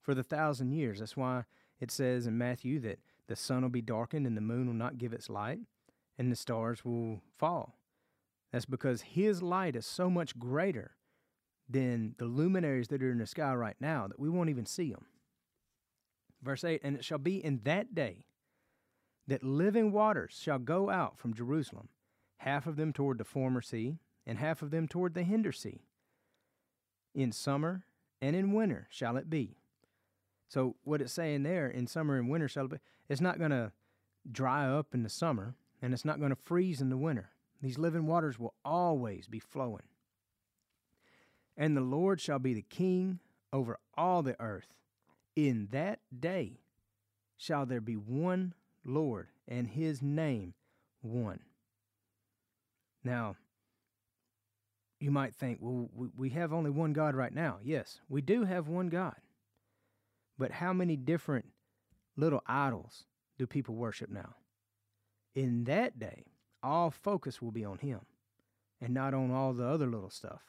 for 0.00 0.14
the 0.14 0.22
thousand 0.22 0.72
years. 0.72 0.98
That's 0.98 1.16
why 1.16 1.44
it 1.80 1.90
says 1.90 2.26
in 2.26 2.36
Matthew 2.36 2.80
that 2.80 2.98
the 3.28 3.36
sun 3.36 3.62
will 3.62 3.68
be 3.68 3.82
darkened 3.82 4.26
and 4.26 4.36
the 4.36 4.40
moon 4.40 4.66
will 4.66 4.74
not 4.74 4.98
give 4.98 5.12
its 5.12 5.30
light, 5.30 5.60
and 6.18 6.30
the 6.30 6.36
stars 6.36 6.84
will 6.84 7.20
fall. 7.38 7.78
That's 8.52 8.66
because 8.66 9.02
His 9.02 9.42
light 9.42 9.76
is 9.76 9.86
so 9.86 10.10
much 10.10 10.38
greater 10.38 10.92
than 11.68 12.16
the 12.18 12.24
luminaries 12.24 12.88
that 12.88 13.02
are 13.02 13.12
in 13.12 13.18
the 13.18 13.26
sky 13.26 13.54
right 13.54 13.76
now 13.80 14.08
that 14.08 14.18
we 14.18 14.28
won't 14.28 14.50
even 14.50 14.66
see 14.66 14.90
them. 14.90 15.06
Verse 16.42 16.64
8 16.64 16.80
And 16.82 16.96
it 16.96 17.04
shall 17.04 17.18
be 17.18 17.42
in 17.42 17.60
that 17.64 17.94
day 17.94 18.24
that 19.28 19.44
living 19.44 19.92
waters 19.92 20.36
shall 20.40 20.58
go 20.58 20.90
out 20.90 21.18
from 21.18 21.34
Jerusalem, 21.34 21.88
half 22.38 22.66
of 22.66 22.74
them 22.74 22.92
toward 22.92 23.18
the 23.18 23.24
former 23.24 23.62
sea, 23.62 23.98
and 24.30 24.38
half 24.38 24.62
of 24.62 24.70
them 24.70 24.86
toward 24.86 25.12
the 25.12 25.24
hinder 25.24 25.50
sea. 25.50 25.82
In 27.16 27.32
summer 27.32 27.82
and 28.22 28.36
in 28.36 28.52
winter 28.52 28.86
shall 28.88 29.16
it 29.16 29.28
be. 29.28 29.56
So, 30.46 30.76
what 30.84 31.02
it's 31.02 31.12
saying 31.12 31.42
there, 31.42 31.66
in 31.66 31.88
summer 31.88 32.16
and 32.16 32.30
winter 32.30 32.46
shall 32.46 32.66
it 32.66 32.70
be, 32.70 32.76
it's 33.08 33.20
not 33.20 33.40
going 33.40 33.50
to 33.50 33.72
dry 34.30 34.68
up 34.68 34.94
in 34.94 35.02
the 35.02 35.08
summer, 35.08 35.56
and 35.82 35.92
it's 35.92 36.04
not 36.04 36.20
going 36.20 36.30
to 36.30 36.36
freeze 36.36 36.80
in 36.80 36.90
the 36.90 36.96
winter. 36.96 37.30
These 37.60 37.76
living 37.76 38.06
waters 38.06 38.38
will 38.38 38.54
always 38.64 39.26
be 39.26 39.40
flowing. 39.40 39.88
And 41.56 41.76
the 41.76 41.80
Lord 41.80 42.20
shall 42.20 42.38
be 42.38 42.54
the 42.54 42.62
king 42.62 43.18
over 43.52 43.80
all 43.96 44.22
the 44.22 44.40
earth. 44.40 44.74
In 45.34 45.66
that 45.72 45.98
day 46.16 46.60
shall 47.36 47.66
there 47.66 47.80
be 47.80 47.94
one 47.96 48.54
Lord, 48.84 49.26
and 49.48 49.66
his 49.66 50.00
name 50.00 50.54
one. 51.02 51.40
Now, 53.02 53.34
you 55.00 55.10
might 55.10 55.34
think, 55.34 55.58
well, 55.60 55.88
we 56.16 56.28
have 56.30 56.52
only 56.52 56.70
one 56.70 56.92
God 56.92 57.14
right 57.14 57.34
now. 57.34 57.58
Yes, 57.64 58.00
we 58.08 58.20
do 58.20 58.44
have 58.44 58.68
one 58.68 58.88
God. 58.88 59.16
But 60.38 60.52
how 60.52 60.74
many 60.74 60.94
different 60.96 61.46
little 62.16 62.42
idols 62.46 63.04
do 63.38 63.46
people 63.46 63.74
worship 63.74 64.10
now? 64.10 64.36
In 65.34 65.64
that 65.64 65.98
day, 65.98 66.26
all 66.62 66.90
focus 66.90 67.40
will 67.40 67.50
be 67.50 67.64
on 67.64 67.78
Him 67.78 68.00
and 68.80 68.92
not 68.92 69.14
on 69.14 69.30
all 69.30 69.54
the 69.54 69.66
other 69.66 69.86
little 69.86 70.10
stuff 70.10 70.42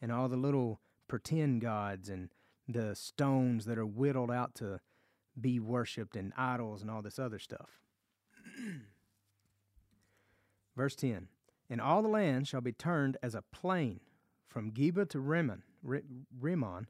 and 0.00 0.12
all 0.12 0.28
the 0.28 0.36
little 0.36 0.80
pretend 1.08 1.60
gods 1.60 2.08
and 2.08 2.30
the 2.68 2.94
stones 2.94 3.64
that 3.64 3.78
are 3.78 3.86
whittled 3.86 4.30
out 4.30 4.54
to 4.54 4.80
be 5.40 5.58
worshiped 5.58 6.14
and 6.14 6.32
idols 6.36 6.82
and 6.82 6.90
all 6.90 7.02
this 7.02 7.18
other 7.18 7.40
stuff. 7.40 7.80
Verse 10.76 10.94
10 10.94 11.26
And 11.70 11.80
all 11.80 12.02
the 12.02 12.08
land 12.08 12.48
shall 12.48 12.60
be 12.60 12.72
turned 12.72 13.16
as 13.22 13.34
a 13.34 13.44
plain 13.52 14.00
from 14.48 14.72
Geba 14.72 15.08
to 15.10 15.20
Rimmon, 15.20 15.62
Rimmon, 15.82 16.88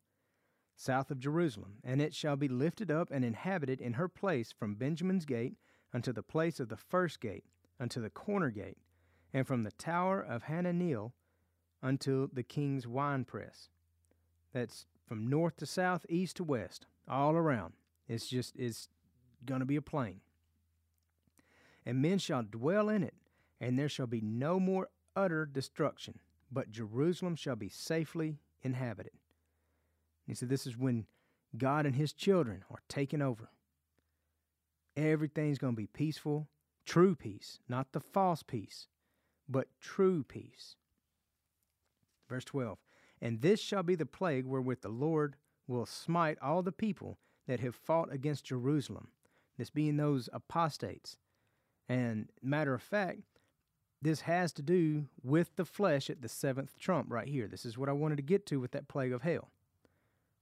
south 0.74 1.10
of 1.10 1.20
Jerusalem, 1.20 1.74
and 1.84 2.00
it 2.00 2.14
shall 2.14 2.36
be 2.36 2.48
lifted 2.48 2.90
up 2.90 3.10
and 3.10 3.22
inhabited 3.22 3.82
in 3.82 3.92
her 3.92 4.08
place 4.08 4.50
from 4.50 4.76
Benjamin's 4.76 5.26
gate 5.26 5.56
unto 5.92 6.10
the 6.10 6.22
place 6.22 6.58
of 6.58 6.70
the 6.70 6.78
first 6.78 7.20
gate, 7.20 7.44
unto 7.78 8.00
the 8.00 8.08
corner 8.08 8.48
gate, 8.48 8.78
and 9.34 9.46
from 9.46 9.62
the 9.62 9.72
tower 9.72 10.22
of 10.22 10.44
Hananeel 10.44 11.12
unto 11.82 12.28
the 12.32 12.42
king's 12.42 12.86
winepress. 12.86 13.68
That's 14.54 14.86
from 15.06 15.28
north 15.28 15.58
to 15.58 15.66
south, 15.66 16.06
east 16.08 16.36
to 16.36 16.44
west, 16.44 16.86
all 17.06 17.36
around. 17.36 17.74
It's 18.08 18.28
just 18.28 18.56
it's 18.56 18.88
going 19.44 19.60
to 19.60 19.66
be 19.66 19.76
a 19.76 19.82
plain. 19.82 20.20
And 21.84 22.00
men 22.00 22.18
shall 22.18 22.42
dwell 22.42 22.88
in 22.88 23.02
it, 23.02 23.14
and 23.60 23.78
there 23.78 23.88
shall 23.88 24.06
be 24.06 24.20
no 24.20 24.58
more 24.58 24.88
utter 25.14 25.44
destruction, 25.44 26.18
but 26.50 26.70
Jerusalem 26.70 27.36
shall 27.36 27.56
be 27.56 27.68
safely 27.68 28.38
inhabited. 28.62 29.12
He 30.26 30.34
said, 30.34 30.48
This 30.48 30.66
is 30.66 30.76
when 30.76 31.06
God 31.56 31.86
and 31.86 31.96
his 31.96 32.12
children 32.12 32.64
are 32.70 32.82
taken 32.88 33.20
over. 33.20 33.50
Everything's 34.96 35.58
going 35.58 35.74
to 35.74 35.80
be 35.80 35.86
peaceful, 35.86 36.48
true 36.84 37.14
peace, 37.14 37.58
not 37.68 37.92
the 37.92 38.00
false 38.00 38.42
peace, 38.42 38.86
but 39.48 39.68
true 39.80 40.24
peace. 40.24 40.76
Verse 42.28 42.44
12 42.44 42.78
And 43.20 43.40
this 43.40 43.60
shall 43.60 43.82
be 43.82 43.94
the 43.94 44.06
plague 44.06 44.46
wherewith 44.46 44.80
the 44.82 44.88
Lord 44.88 45.36
will 45.66 45.86
smite 45.86 46.38
all 46.40 46.62
the 46.62 46.72
people 46.72 47.18
that 47.46 47.60
have 47.60 47.74
fought 47.74 48.12
against 48.12 48.44
Jerusalem, 48.44 49.08
this 49.58 49.70
being 49.70 49.96
those 49.96 50.28
apostates. 50.32 51.18
And 51.88 52.28
matter 52.42 52.74
of 52.74 52.82
fact, 52.82 53.22
this 54.02 54.22
has 54.22 54.52
to 54.54 54.62
do 54.62 55.06
with 55.22 55.56
the 55.56 55.64
flesh 55.64 56.08
at 56.08 56.22
the 56.22 56.28
seventh 56.28 56.78
trump 56.78 57.06
right 57.10 57.28
here. 57.28 57.46
This 57.46 57.66
is 57.66 57.76
what 57.76 57.88
I 57.88 57.92
wanted 57.92 58.16
to 58.16 58.22
get 58.22 58.46
to 58.46 58.60
with 58.60 58.70
that 58.72 58.88
plague 58.88 59.12
of 59.12 59.22
hail. 59.22 59.50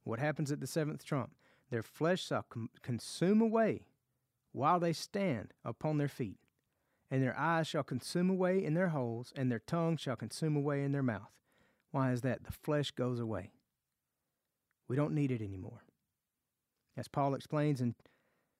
What 0.04 0.20
happens 0.20 0.52
at 0.52 0.60
the 0.60 0.66
seventh 0.66 1.04
trump? 1.04 1.32
Their 1.70 1.82
flesh 1.82 2.24
shall 2.24 2.44
com- 2.48 2.70
consume 2.82 3.40
away 3.40 3.86
while 4.52 4.80
they 4.80 4.92
stand 4.92 5.52
upon 5.64 5.98
their 5.98 6.08
feet, 6.08 6.38
and 7.10 7.22
their 7.22 7.38
eyes 7.38 7.66
shall 7.66 7.82
consume 7.82 8.30
away 8.30 8.64
in 8.64 8.74
their 8.74 8.88
holes, 8.88 9.32
and 9.36 9.50
their 9.50 9.58
tongue 9.58 9.96
shall 9.96 10.16
consume 10.16 10.56
away 10.56 10.82
in 10.82 10.92
their 10.92 11.02
mouth. 11.02 11.32
Why 11.90 12.12
is 12.12 12.22
that? 12.22 12.44
The 12.44 12.52
flesh 12.52 12.90
goes 12.92 13.20
away. 13.20 13.52
We 14.88 14.96
don't 14.96 15.14
need 15.14 15.30
it 15.30 15.42
anymore. 15.42 15.84
As 16.96 17.08
Paul 17.08 17.34
explains 17.34 17.80
in 17.80 17.94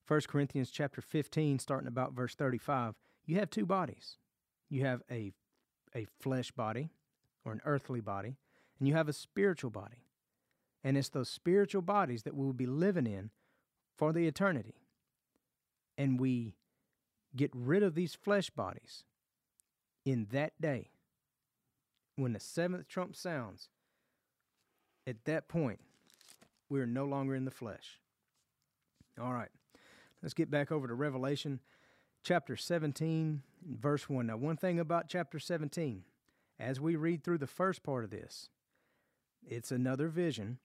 1 0.07 0.21
Corinthians 0.29 0.71
chapter 0.71 1.01
15, 1.01 1.59
starting 1.59 1.89
about 1.89 2.13
verse 2.13 2.35
35, 2.35 2.95
you 3.27 3.37
have 3.39 3.51
two 3.51 3.67
bodies. 3.67 4.17
You 4.71 4.85
have 4.85 5.03
a, 5.11 5.33
a 5.95 6.07
flesh 6.21 6.51
body 6.51 6.91
or 7.45 7.53
an 7.53 7.63
earthly 7.65 8.01
body, 8.01 8.37
and 8.79 8.89
you 8.89 8.95
have 8.95 9.09
a 9.09 9.13
spiritual 9.13 9.71
body. 9.71 10.05
And 10.85 10.97
it's 10.97 11.09
those 11.09 11.29
spiritual 11.29 11.83
bodies 11.83 12.23
that 12.23 12.35
we 12.35 12.45
will 12.45 12.53
be 12.53 12.67
living 12.67 13.07
in 13.07 13.31
for 13.97 14.13
the 14.13 14.27
eternity. 14.27 14.75
And 15.97 16.21
we 16.21 16.55
get 17.35 17.51
rid 17.55 17.83
of 17.83 17.95
these 17.95 18.15
flesh 18.15 18.51
bodies 18.51 19.05
in 20.05 20.29
that 20.31 20.53
day. 20.61 20.91
When 22.17 22.33
the 22.33 22.41
seventh 22.41 22.89
trump 22.89 23.17
sounds, 23.17 23.69
at 25.07 25.25
that 25.25 25.49
point, 25.49 25.81
we 26.69 26.81
are 26.81 26.87
no 26.87 27.05
longer 27.05 27.35
in 27.35 27.45
the 27.45 27.51
flesh. 27.51 28.01
All 29.21 29.33
right. 29.33 29.51
Let's 30.23 30.35
get 30.35 30.51
back 30.51 30.71
over 30.71 30.87
to 30.87 30.95
Revelation 30.95 31.61
chapter 32.23 32.57
17, 32.57 33.43
verse 33.67 34.09
1. 34.09 34.27
Now, 34.27 34.37
one 34.37 34.57
thing 34.57 34.79
about 34.79 35.09
chapter 35.09 35.39
17, 35.39 36.05
as 36.59 36.81
we 36.81 36.97
read 36.97 37.23
through 37.23 37.39
the 37.39 37.47
first 37.47 37.83
part 37.83 38.05
of 38.05 38.11
this, 38.11 38.49
it's 39.47 39.71
another 39.71 40.09
vision, 40.09 40.59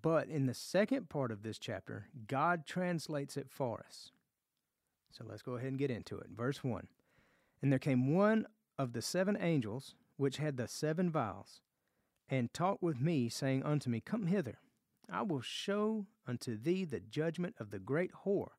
but 0.00 0.28
in 0.28 0.46
the 0.46 0.54
second 0.54 1.08
part 1.08 1.30
of 1.30 1.42
this 1.42 1.58
chapter, 1.58 2.08
God 2.26 2.66
translates 2.66 3.36
it 3.36 3.50
for 3.50 3.84
us. 3.86 4.10
So 5.10 5.24
let's 5.28 5.42
go 5.42 5.52
ahead 5.54 5.70
and 5.70 5.78
get 5.78 5.90
into 5.90 6.18
it. 6.18 6.26
Verse 6.34 6.64
1 6.64 6.86
And 7.62 7.70
there 7.70 7.78
came 7.78 8.14
one 8.14 8.46
of 8.78 8.92
the 8.92 9.02
seven 9.02 9.36
angels 9.40 9.94
which 10.16 10.38
had 10.38 10.56
the 10.56 10.68
seven 10.68 11.10
vials, 11.10 11.60
and 12.28 12.52
talked 12.52 12.82
with 12.82 13.00
me, 13.00 13.28
saying 13.28 13.62
unto 13.62 13.90
me, 13.90 14.00
Come 14.00 14.26
hither. 14.26 14.58
I 15.10 15.22
will 15.22 15.42
show 15.42 16.06
unto 16.26 16.56
thee 16.56 16.84
the 16.84 17.00
judgment 17.00 17.56
of 17.60 17.70
the 17.70 17.78
great 17.78 18.10
whore 18.24 18.52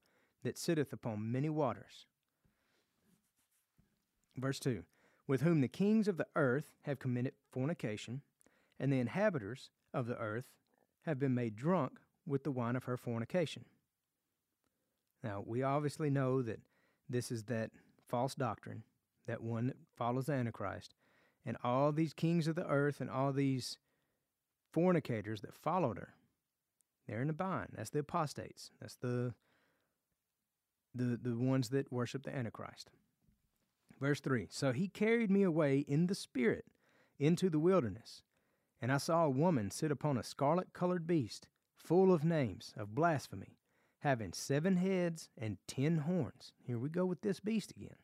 that 0.43 0.57
sitteth 0.57 0.93
upon 0.93 1.31
many 1.31 1.49
waters. 1.49 2.05
Verse 4.37 4.59
2 4.59 4.83
With 5.27 5.41
whom 5.41 5.61
the 5.61 5.67
kings 5.67 6.07
of 6.07 6.17
the 6.17 6.27
earth 6.35 6.71
have 6.83 6.99
committed 6.99 7.33
fornication, 7.51 8.21
and 8.79 8.91
the 8.91 8.99
inhabitants 8.99 9.69
of 9.93 10.07
the 10.07 10.17
earth 10.17 10.45
have 11.03 11.19
been 11.19 11.33
made 11.33 11.55
drunk 11.55 11.99
with 12.25 12.43
the 12.43 12.51
wine 12.51 12.75
of 12.75 12.85
her 12.85 12.97
fornication. 12.97 13.65
Now, 15.23 15.43
we 15.45 15.63
obviously 15.63 16.09
know 16.09 16.41
that 16.41 16.59
this 17.09 17.31
is 17.31 17.43
that 17.45 17.71
false 18.07 18.35
doctrine, 18.35 18.83
that 19.27 19.41
one 19.41 19.67
that 19.67 19.77
follows 19.95 20.25
the 20.25 20.33
Antichrist, 20.33 20.93
and 21.45 21.57
all 21.63 21.91
these 21.91 22.13
kings 22.13 22.47
of 22.47 22.55
the 22.55 22.67
earth 22.67 22.99
and 22.99 23.09
all 23.09 23.31
these 23.31 23.77
fornicators 24.71 25.41
that 25.41 25.53
followed 25.53 25.97
her. 25.97 26.13
They're 27.07 27.21
in 27.21 27.27
the 27.27 27.33
bind. 27.33 27.69
That's 27.75 27.91
the 27.91 27.99
apostates. 27.99 28.71
That's 28.81 28.95
the 28.95 29.33
the 30.93 31.19
the 31.21 31.37
ones 31.37 31.69
that 31.69 31.91
worship 31.91 32.23
the 32.23 32.35
Antichrist. 32.35 32.89
Verse 33.99 34.19
3 34.19 34.47
So 34.49 34.71
he 34.71 34.87
carried 34.87 35.31
me 35.31 35.43
away 35.43 35.79
in 35.79 36.07
the 36.07 36.15
Spirit 36.15 36.65
into 37.17 37.49
the 37.49 37.59
wilderness, 37.59 38.23
and 38.81 38.91
I 38.91 38.97
saw 38.97 39.25
a 39.25 39.29
woman 39.29 39.71
sit 39.71 39.91
upon 39.91 40.17
a 40.17 40.23
scarlet 40.23 40.73
colored 40.73 41.07
beast, 41.07 41.47
full 41.77 42.13
of 42.13 42.23
names 42.23 42.73
of 42.77 42.95
blasphemy, 42.95 43.57
having 43.99 44.33
seven 44.33 44.77
heads 44.77 45.29
and 45.37 45.57
ten 45.67 45.99
horns. 45.99 46.53
Here 46.65 46.77
we 46.77 46.89
go 46.89 47.05
with 47.05 47.21
this 47.21 47.39
beast 47.39 47.71
again. 47.71 47.95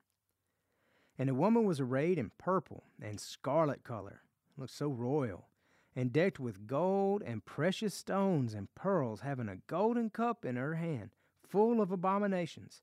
And 1.17 1.29
the 1.29 1.35
woman 1.35 1.65
was 1.65 1.79
arrayed 1.79 2.17
in 2.17 2.31
purple 2.37 2.85
and 3.01 3.19
scarlet 3.19 3.83
color, 3.83 4.21
looked 4.57 4.73
so 4.73 4.87
royal, 4.87 5.49
and 5.95 6.13
decked 6.13 6.39
with 6.39 6.67
gold 6.67 7.21
and 7.21 7.43
precious 7.43 7.93
stones 7.93 8.53
and 8.53 8.73
pearls, 8.75 9.21
having 9.21 9.49
a 9.49 9.57
golden 9.67 10.09
cup 10.09 10.45
in 10.45 10.55
her 10.55 10.75
hand, 10.75 11.11
full 11.43 11.81
of 11.81 11.91
abominations 11.91 12.81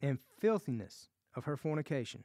and 0.00 0.18
filthiness 0.38 1.08
of 1.38 1.44
her 1.44 1.56
fornication. 1.56 2.24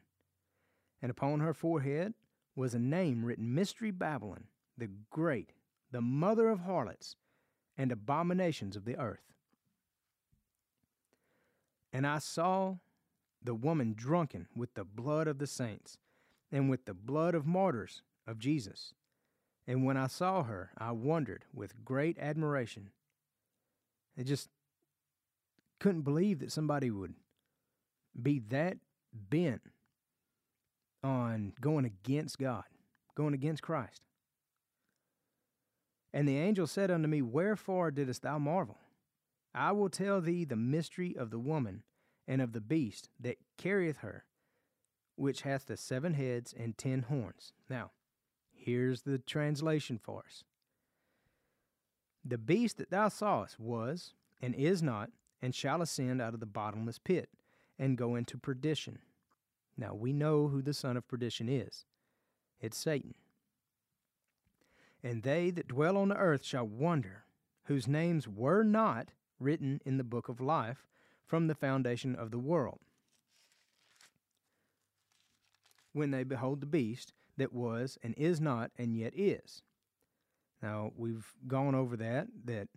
And 1.02 1.12
upon 1.12 1.40
her 1.40 1.54
forehead 1.54 2.16
was 2.56 2.74
a 2.74 2.80
name 2.80 3.24
written 3.24 3.54
Mystery 3.54 3.92
Babylon, 3.92 4.46
the 4.78 4.90
Great, 5.12 5.54
the 5.92 6.02
mother 6.02 6.50
of 6.50 6.62
harlots 6.62 7.16
and 7.78 7.92
abominations 7.92 8.76
of 8.76 8.86
the 8.86 8.98
earth. 8.98 9.32
And 11.94 12.08
I 12.08 12.18
saw 12.18 12.78
the 13.42 13.54
woman 13.54 13.94
drunken 13.96 14.48
with 14.56 14.74
the 14.74 14.84
blood 14.84 15.28
of 15.28 15.38
the 15.38 15.48
saints 15.48 15.98
and 16.52 16.70
with 16.70 16.86
the 16.86 16.94
blood 16.94 17.36
of 17.36 17.46
martyrs 17.46 18.02
of 18.26 18.40
Jesus. 18.40 18.94
And 19.68 19.86
when 19.86 19.96
I 19.96 20.08
saw 20.08 20.44
her, 20.44 20.72
I 20.78 20.92
wondered 20.92 21.46
with 21.54 21.86
great 21.86 22.18
admiration. 22.20 22.90
I 24.18 24.24
just 24.24 24.50
couldn't 25.80 26.02
believe 26.02 26.40
that 26.40 26.52
somebody 26.52 26.90
would 26.90 27.14
be 28.20 28.40
that 28.50 28.78
bent 29.14 29.62
on 31.04 31.54
going 31.60 31.86
against 31.86 32.40
God, 32.40 32.64
going 33.16 33.34
against 33.34 33.62
Christ. 33.62 34.02
And 36.14 36.28
the 36.28 36.38
angel 36.38 36.68
said 36.68 36.92
unto 36.92 37.08
me, 37.08 37.22
Wherefore 37.22 37.92
didst 37.92 38.22
thou 38.22 38.38
marvel? 38.38 38.78
I 39.56 39.72
will 39.72 39.90
tell 39.90 40.22
thee 40.22 40.46
the 40.46 40.56
mystery 40.56 41.16
of 41.18 41.30
the 41.30 41.40
woman 41.40 41.84
and 42.28 42.42
of 42.42 42.54
the 42.54 42.62
beast 42.62 43.10
that 43.20 43.38
carrieth 43.58 43.98
her, 43.98 44.26
which 45.16 45.42
hath 45.42 45.66
the 45.66 45.78
seven 45.78 46.14
heads 46.14 46.54
and 46.58 46.78
ten 46.78 47.04
horns. 47.04 47.54
Now, 47.70 47.92
here's 48.54 49.02
the 49.02 49.18
translation 49.18 50.00
for 50.02 50.24
us. 50.26 50.44
The 52.24 52.38
beast 52.38 52.78
that 52.78 52.90
thou 52.90 53.10
sawest 53.10 53.60
was, 53.60 54.14
and 54.42 54.56
is 54.56 54.82
not, 54.82 55.10
and 55.42 55.54
shall 55.54 55.82
ascend 55.82 56.22
out 56.22 56.34
of 56.34 56.40
the 56.40 56.46
bottomless 56.46 56.98
pit, 56.98 57.30
and 57.84 57.98
go 57.98 58.16
into 58.16 58.38
perdition. 58.38 59.00
Now, 59.78 59.94
we 59.94 60.14
know 60.14 60.48
who 60.48 60.62
the 60.62 60.74
son 60.74 60.96
of 60.96 61.06
perdition 61.06 61.50
is 61.50 61.84
it's 62.62 62.78
Satan. 62.78 63.14
And 65.04 65.24
they 65.24 65.52
that 65.52 65.68
dwell 65.68 65.98
on 65.98 66.08
the 66.08 66.16
earth 66.16 66.46
shall 66.46 66.66
wonder, 66.66 67.26
whose 67.66 67.86
names 67.86 68.26
were 68.26 68.64
not 68.64 69.10
written 69.38 69.82
in 69.84 69.98
the 69.98 70.06
book 70.06 70.30
of 70.30 70.40
life 70.40 70.88
from 71.26 71.48
the 71.48 71.56
foundation 71.56 72.16
of 72.16 72.32
the 72.32 72.40
world. 72.40 72.80
When 75.92 76.12
they 76.12 76.24
behold 76.24 76.62
the 76.62 76.66
beast 76.66 77.12
that 77.36 77.52
was 77.52 77.98
and 78.02 78.14
is 78.16 78.40
not 78.40 78.72
and 78.78 78.96
yet 78.96 79.12
is. 79.14 79.62
Now, 80.62 80.94
we've 80.96 81.34
gone 81.48 81.76
over 81.76 81.98
that, 81.98 82.28
that 82.46 82.70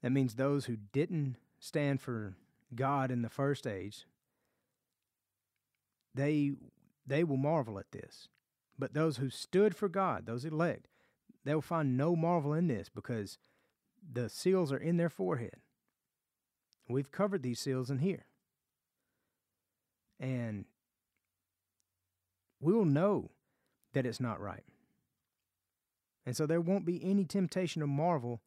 that 0.00 0.10
means 0.10 0.34
those 0.36 0.64
who 0.64 0.76
didn't 0.76 1.36
stand 1.58 2.00
for 2.00 2.34
God 2.74 3.10
in 3.10 3.20
the 3.20 3.28
first 3.28 3.66
age, 3.66 4.06
they 6.14 6.52
they 7.06 7.24
will 7.24 7.36
marvel 7.36 7.78
at 7.78 7.92
this. 7.92 8.28
But 8.78 8.94
those 8.94 9.18
who 9.18 9.30
stood 9.30 9.76
for 9.76 9.88
God, 9.88 10.26
those 10.26 10.44
elect, 10.44 10.88
they'll 11.44 11.60
find 11.60 11.96
no 11.96 12.16
marvel 12.16 12.52
in 12.52 12.68
this 12.68 12.88
because 12.88 13.38
the 14.12 14.28
seals 14.28 14.72
are 14.72 14.78
in 14.78 14.96
their 14.96 15.10
forehead. 15.10 15.56
We've 16.88 17.12
covered 17.12 17.42
these 17.42 17.60
seals 17.60 17.90
in 17.90 17.98
here. 17.98 18.26
And 20.18 20.64
we'll 22.60 22.84
know 22.84 23.30
that 23.92 24.06
it's 24.06 24.20
not 24.20 24.40
right. 24.40 24.64
And 26.24 26.36
so 26.36 26.46
there 26.46 26.60
won't 26.60 26.86
be 26.86 27.04
any 27.04 27.24
temptation 27.24 27.82
of 27.82 27.88
marvel 27.88 28.40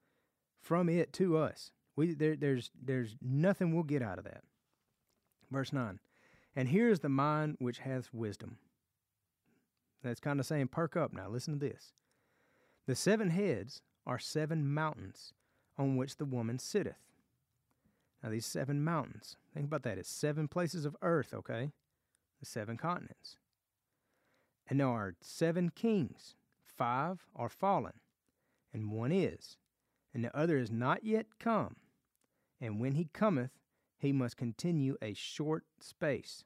from 0.62 0.90
it 0.90 1.12
to 1.14 1.38
us. 1.38 1.72
We, 1.96 2.14
there, 2.14 2.36
there's, 2.36 2.72
there's 2.82 3.16
nothing 3.22 3.74
we'll 3.74 3.84
get 3.84 4.02
out 4.02 4.18
of 4.18 4.24
that. 4.26 4.44
Verse 5.52 5.72
9 5.72 6.00
And 6.56 6.70
here 6.70 6.90
is 6.90 7.02
the 7.02 7.10
mind 7.10 7.58
which 7.60 7.80
hath 7.80 8.14
wisdom. 8.14 8.58
That's 10.04 10.20
kind 10.20 10.40
of 10.40 10.46
saying, 10.46 10.68
perk 10.68 10.96
up 10.96 11.14
now, 11.14 11.28
listen 11.30 11.60
to 11.60 11.60
this. 11.60 11.94
The 12.88 12.96
seven 12.96 13.32
heads 13.32 13.82
are 14.06 14.20
seven 14.20 14.72
mountains 14.74 15.34
on 15.78 15.98
which 15.98 16.18
the 16.18 16.26
woman 16.26 16.60
sitteth. 16.60 17.02
Now, 18.24 18.30
these 18.30 18.46
seven 18.46 18.84
mountains, 18.84 19.36
think 19.54 19.66
about 19.66 19.84
that. 19.84 19.98
It's 19.98 20.10
seven 20.10 20.48
places 20.48 20.86
of 20.86 20.96
earth, 21.02 21.34
okay? 21.34 21.72
The 22.40 22.46
seven 22.46 22.78
continents. 22.78 23.38
And 24.68 24.80
there 24.80 24.88
are 24.88 25.16
seven 25.22 25.70
kings. 25.70 26.36
Five 26.64 27.26
are 27.36 27.50
fallen, 27.50 27.94
and 28.74 28.92
one 28.92 29.12
is, 29.12 29.58
and 30.14 30.24
the 30.24 30.36
other 30.38 30.58
is 30.58 30.72
not 30.72 31.06
yet 31.06 31.28
come. 31.40 31.78
And 32.60 32.80
when 32.80 32.94
he 32.94 33.10
cometh, 33.14 33.52
he 33.98 34.12
must 34.12 34.38
continue 34.38 34.98
a 35.02 35.14
short 35.14 35.64
space. 35.80 36.44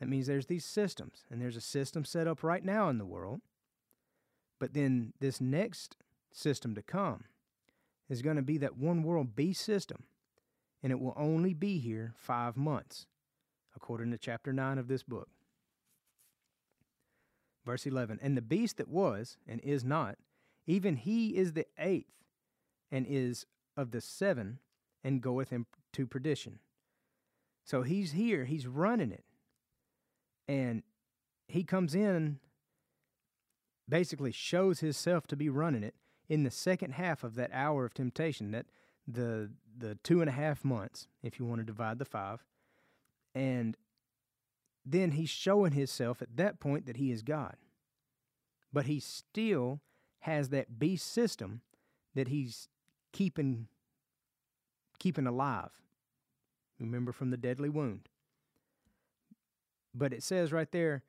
That 0.00 0.08
means 0.08 0.26
there's 0.26 0.46
these 0.46 0.64
systems, 0.64 1.24
and 1.30 1.40
there's 1.40 1.56
a 1.56 1.60
system 1.60 2.04
set 2.04 2.26
up 2.26 2.42
right 2.42 2.64
now 2.64 2.88
in 2.88 2.98
the 2.98 3.06
world. 3.06 3.40
But 4.58 4.74
then 4.74 5.12
this 5.20 5.40
next 5.40 5.96
system 6.32 6.74
to 6.74 6.82
come 6.82 7.24
is 8.08 8.22
going 8.22 8.36
to 8.36 8.42
be 8.42 8.58
that 8.58 8.76
one 8.76 9.02
world 9.02 9.34
beast 9.34 9.64
system 9.64 10.04
and 10.82 10.92
it 10.92 11.00
will 11.00 11.14
only 11.16 11.52
be 11.52 11.78
here 11.78 12.14
five 12.16 12.56
months, 12.56 13.06
according 13.74 14.10
to 14.12 14.18
chapter 14.18 14.52
9 14.52 14.78
of 14.78 14.86
this 14.88 15.02
book. 15.02 15.28
Verse 17.64 17.86
11 17.86 18.20
And 18.22 18.36
the 18.36 18.42
beast 18.42 18.76
that 18.76 18.86
was 18.86 19.36
and 19.48 19.60
is 19.62 19.84
not, 19.84 20.16
even 20.64 20.94
he 20.94 21.36
is 21.36 21.54
the 21.54 21.66
eighth, 21.78 22.12
and 22.90 23.04
is 23.08 23.46
of 23.76 23.90
the 23.90 24.00
seven, 24.00 24.60
and 25.02 25.20
goeth 25.20 25.52
into 25.96 26.06
perdition. 26.06 26.58
So 27.64 27.82
he's 27.82 28.12
here, 28.12 28.44
he's 28.44 28.66
running 28.66 29.12
it. 29.12 29.24
And 30.48 30.82
he 31.48 31.64
comes 31.64 31.94
in, 31.94 32.38
basically 33.88 34.32
shows 34.32 34.80
himself 34.80 35.26
to 35.28 35.36
be 35.36 35.48
running 35.48 35.82
it 35.82 35.94
in 36.28 36.44
the 36.44 36.50
second 36.50 36.92
half 36.92 37.24
of 37.24 37.34
that 37.36 37.50
hour 37.52 37.84
of 37.84 37.94
temptation. 37.94 38.52
That 38.52 38.66
the 39.08 39.50
the 39.76 39.96
two 40.04 40.20
and 40.20 40.28
a 40.28 40.32
half 40.32 40.64
months, 40.64 41.08
if 41.22 41.38
you 41.38 41.46
want 41.46 41.60
to 41.60 41.64
divide 41.64 41.98
the 41.98 42.04
five, 42.04 42.44
and 43.34 43.76
then 44.84 45.12
he's 45.12 45.30
showing 45.30 45.72
himself 45.72 46.22
at 46.22 46.36
that 46.36 46.60
point 46.60 46.86
that 46.86 46.96
he 46.96 47.10
is 47.10 47.22
God. 47.22 47.56
But 48.72 48.86
he 48.86 49.00
still 49.00 49.80
has 50.20 50.50
that 50.50 50.78
beast 50.78 51.12
system 51.12 51.62
that 52.14 52.28
he's 52.28 52.68
keeping 53.12 53.66
keeping 54.98 55.26
alive. 55.26 55.70
Remember 56.78 57.12
from 57.12 57.30
the 57.30 57.36
deadly 57.36 57.68
wound. 57.68 58.08
But 59.94 60.12
it 60.12 60.22
says 60.22 60.52
right 60.52 60.70
there 60.70 61.02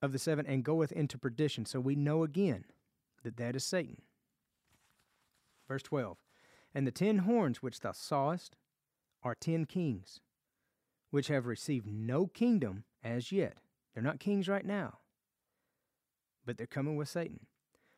of 0.00 0.12
the 0.12 0.18
seven, 0.18 0.46
and 0.46 0.64
goeth 0.64 0.92
into 0.92 1.18
perdition. 1.18 1.66
So 1.66 1.80
we 1.80 1.96
know 1.96 2.22
again 2.22 2.64
that 3.24 3.36
that 3.36 3.56
is 3.56 3.64
Satan. 3.64 4.02
Verse 5.66 5.82
12 5.82 6.16
and 6.74 6.86
the 6.86 6.92
ten 6.92 7.18
horns 7.18 7.62
which 7.62 7.80
thou 7.80 7.92
sawest 7.92 8.56
are 9.22 9.34
ten 9.34 9.64
kings, 9.64 10.20
which 11.10 11.28
have 11.28 11.46
received 11.46 11.86
no 11.86 12.26
kingdom 12.26 12.84
as 13.02 13.32
yet. 13.32 13.56
They're 13.92 14.02
not 14.02 14.20
kings 14.20 14.48
right 14.48 14.64
now, 14.64 14.98
but 16.44 16.56
they're 16.56 16.66
coming 16.66 16.96
with 16.96 17.08
Satan. 17.08 17.46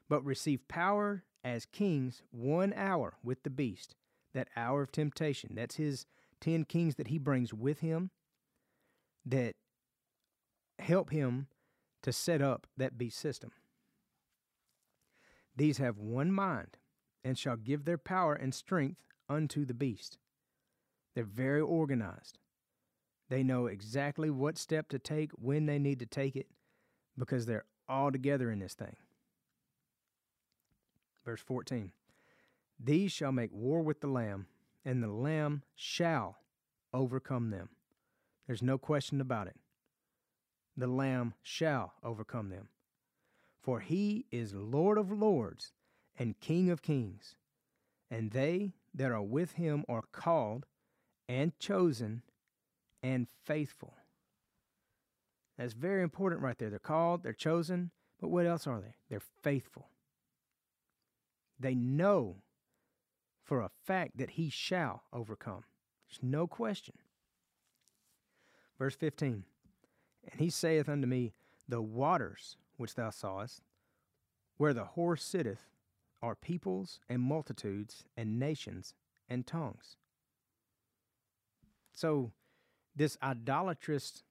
But 0.08 0.24
receive 0.24 0.66
power 0.68 1.24
as 1.44 1.66
kings 1.66 2.22
one 2.30 2.72
hour 2.74 3.14
with 3.22 3.42
the 3.42 3.50
beast, 3.50 3.94
that 4.32 4.48
hour 4.56 4.82
of 4.82 4.92
temptation. 4.92 5.52
That's 5.54 5.76
his 5.76 6.06
ten 6.40 6.64
kings 6.64 6.96
that 6.96 7.08
he 7.08 7.18
brings 7.18 7.52
with 7.52 7.80
him 7.80 8.10
that 9.24 9.54
help 10.78 11.10
him 11.10 11.46
to 12.02 12.12
set 12.12 12.40
up 12.40 12.66
that 12.76 12.96
beast 12.96 13.18
system. 13.18 13.52
These 15.56 15.78
have 15.78 15.98
one 15.98 16.32
mind 16.32 16.78
and 17.22 17.36
shall 17.38 17.56
give 17.56 17.84
their 17.84 17.98
power 17.98 18.34
and 18.34 18.54
strength 18.54 19.02
unto 19.28 19.64
the 19.64 19.74
beast. 19.74 20.18
They're 21.14 21.24
very 21.24 21.60
organized. 21.60 22.38
They 23.28 23.42
know 23.42 23.66
exactly 23.66 24.30
what 24.30 24.58
step 24.58 24.88
to 24.88 24.98
take, 24.98 25.30
when 25.32 25.66
they 25.66 25.78
need 25.78 26.00
to 26.00 26.06
take 26.06 26.34
it, 26.34 26.48
because 27.16 27.46
they're 27.46 27.66
all 27.88 28.10
together 28.10 28.50
in 28.50 28.58
this 28.58 28.74
thing. 28.74 28.96
Verse 31.24 31.40
14 31.40 31.92
These 32.78 33.12
shall 33.12 33.32
make 33.32 33.52
war 33.52 33.82
with 33.82 34.00
the 34.00 34.08
Lamb, 34.08 34.46
and 34.84 35.02
the 35.02 35.08
Lamb 35.08 35.62
shall 35.74 36.38
overcome 36.92 37.50
them. 37.50 37.68
There's 38.46 38.62
no 38.62 38.78
question 38.78 39.20
about 39.20 39.46
it. 39.46 39.56
The 40.76 40.86
Lamb 40.86 41.34
shall 41.42 41.94
overcome 42.02 42.50
them. 42.50 42.68
For 43.62 43.80
he 43.80 44.26
is 44.30 44.54
Lord 44.54 44.96
of 44.96 45.12
lords 45.12 45.72
and 46.18 46.40
King 46.40 46.70
of 46.70 46.82
kings, 46.82 47.36
and 48.10 48.30
they 48.30 48.72
that 48.94 49.12
are 49.12 49.22
with 49.22 49.52
him 49.52 49.84
are 49.88 50.04
called 50.12 50.66
and 51.28 51.56
chosen 51.58 52.22
and 53.02 53.28
faithful. 53.44 53.94
That's 55.56 55.74
very 55.74 56.02
important 56.02 56.42
right 56.42 56.58
there. 56.58 56.70
They're 56.70 56.78
called, 56.78 57.22
they're 57.22 57.32
chosen, 57.32 57.90
but 58.18 58.28
what 58.28 58.46
else 58.46 58.66
are 58.66 58.80
they? 58.80 58.94
They're 59.08 59.20
faithful. 59.42 59.88
They 61.58 61.74
know 61.74 62.36
for 63.42 63.60
a 63.60 63.70
fact 63.84 64.18
that 64.18 64.30
he 64.30 64.50
shall 64.50 65.04
overcome. 65.12 65.64
There's 66.08 66.20
no 66.22 66.46
question. 66.46 66.96
Verse 68.78 68.94
15 68.94 69.44
And 70.30 70.40
he 70.40 70.50
saith 70.50 70.88
unto 70.88 71.06
me, 71.06 71.32
The 71.68 71.82
waters 71.82 72.56
which 72.76 72.94
thou 72.94 73.10
sawest, 73.10 73.62
where 74.56 74.74
the 74.74 74.84
horse 74.84 75.22
sitteth, 75.22 75.66
are 76.22 76.34
peoples 76.34 77.00
and 77.08 77.22
multitudes 77.22 78.04
and 78.16 78.38
nations 78.38 78.94
and 79.28 79.46
tongues. 79.46 79.96
So, 81.92 82.32
this 82.94 83.16
idolatrous 83.22 84.22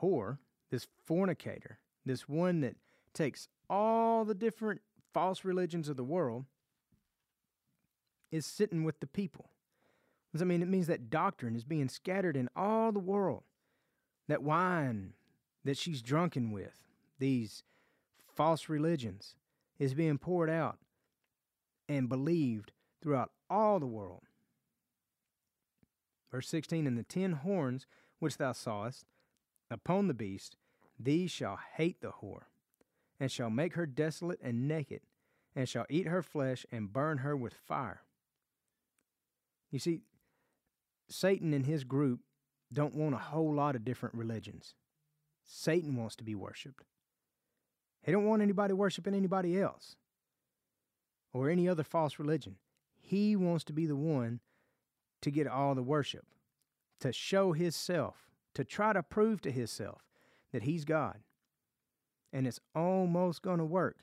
whore, 0.00 0.38
this 0.70 0.86
fornicator, 1.06 1.78
this 2.04 2.28
one 2.28 2.60
that 2.60 2.76
takes 3.12 3.48
all 3.68 4.24
the 4.24 4.34
different 4.34 4.80
false 5.12 5.44
religions 5.44 5.88
of 5.88 5.96
the 5.96 6.04
world, 6.04 6.46
is 8.30 8.46
sitting 8.46 8.84
with 8.84 9.00
the 9.00 9.06
people. 9.06 9.50
Does 10.32 10.40
that 10.40 10.46
mean 10.46 10.62
it 10.62 10.68
means 10.68 10.86
that 10.88 11.10
doctrine 11.10 11.56
is 11.56 11.64
being 11.64 11.88
scattered 11.88 12.36
in 12.36 12.48
all 12.54 12.92
the 12.92 12.98
world? 12.98 13.44
That 14.28 14.42
wine 14.42 15.14
that 15.64 15.78
she's 15.78 16.02
drunken 16.02 16.50
with, 16.50 16.84
these 17.18 17.62
false 18.34 18.68
religions, 18.68 19.34
is 19.78 19.94
being 19.94 20.18
poured 20.18 20.50
out 20.50 20.78
and 21.88 22.08
believed 22.08 22.72
throughout 23.00 23.30
all 23.48 23.80
the 23.80 23.86
world. 23.86 24.22
Verse 26.30 26.48
16 26.48 26.86
And 26.86 26.98
the 26.98 27.02
ten 27.02 27.32
horns 27.32 27.86
which 28.18 28.36
thou 28.36 28.52
sawest 28.52 29.06
upon 29.70 30.08
the 30.08 30.14
beast, 30.14 30.56
these 30.98 31.30
shall 31.30 31.58
hate 31.76 32.00
the 32.00 32.12
whore, 32.22 32.44
and 33.20 33.30
shall 33.30 33.50
make 33.50 33.74
her 33.74 33.86
desolate 33.86 34.40
and 34.42 34.68
naked, 34.68 35.00
and 35.54 35.68
shall 35.68 35.86
eat 35.88 36.06
her 36.06 36.22
flesh 36.22 36.66
and 36.70 36.92
burn 36.92 37.18
her 37.18 37.36
with 37.36 37.54
fire. 37.54 38.02
You 39.70 39.78
see, 39.78 40.00
Satan 41.08 41.52
and 41.52 41.66
his 41.66 41.84
group 41.84 42.20
don't 42.72 42.94
want 42.94 43.14
a 43.14 43.18
whole 43.18 43.52
lot 43.52 43.76
of 43.76 43.84
different 43.84 44.14
religions. 44.14 44.74
Satan 45.44 45.96
wants 45.96 46.16
to 46.16 46.24
be 46.24 46.34
worshiped. 46.34 46.84
He 48.02 48.12
don't 48.12 48.26
want 48.26 48.42
anybody 48.42 48.74
worshiping 48.74 49.14
anybody 49.14 49.60
else 49.60 49.96
or 51.32 51.48
any 51.50 51.68
other 51.68 51.82
false 51.82 52.18
religion. 52.18 52.56
He 53.00 53.36
wants 53.36 53.64
to 53.64 53.72
be 53.72 53.86
the 53.86 53.96
one 53.96 54.40
to 55.22 55.30
get 55.30 55.46
all 55.46 55.74
the 55.74 55.82
worship, 55.82 56.26
to 57.00 57.12
show 57.12 57.52
himself, 57.52 58.28
to 58.54 58.64
try 58.64 58.92
to 58.92 59.02
prove 59.02 59.40
to 59.42 59.50
himself 59.50 60.02
that 60.52 60.62
he's 60.62 60.84
God. 60.84 61.18
And 62.32 62.46
it's 62.46 62.60
almost 62.74 63.42
going 63.42 63.58
to 63.58 63.64
work 63.64 63.96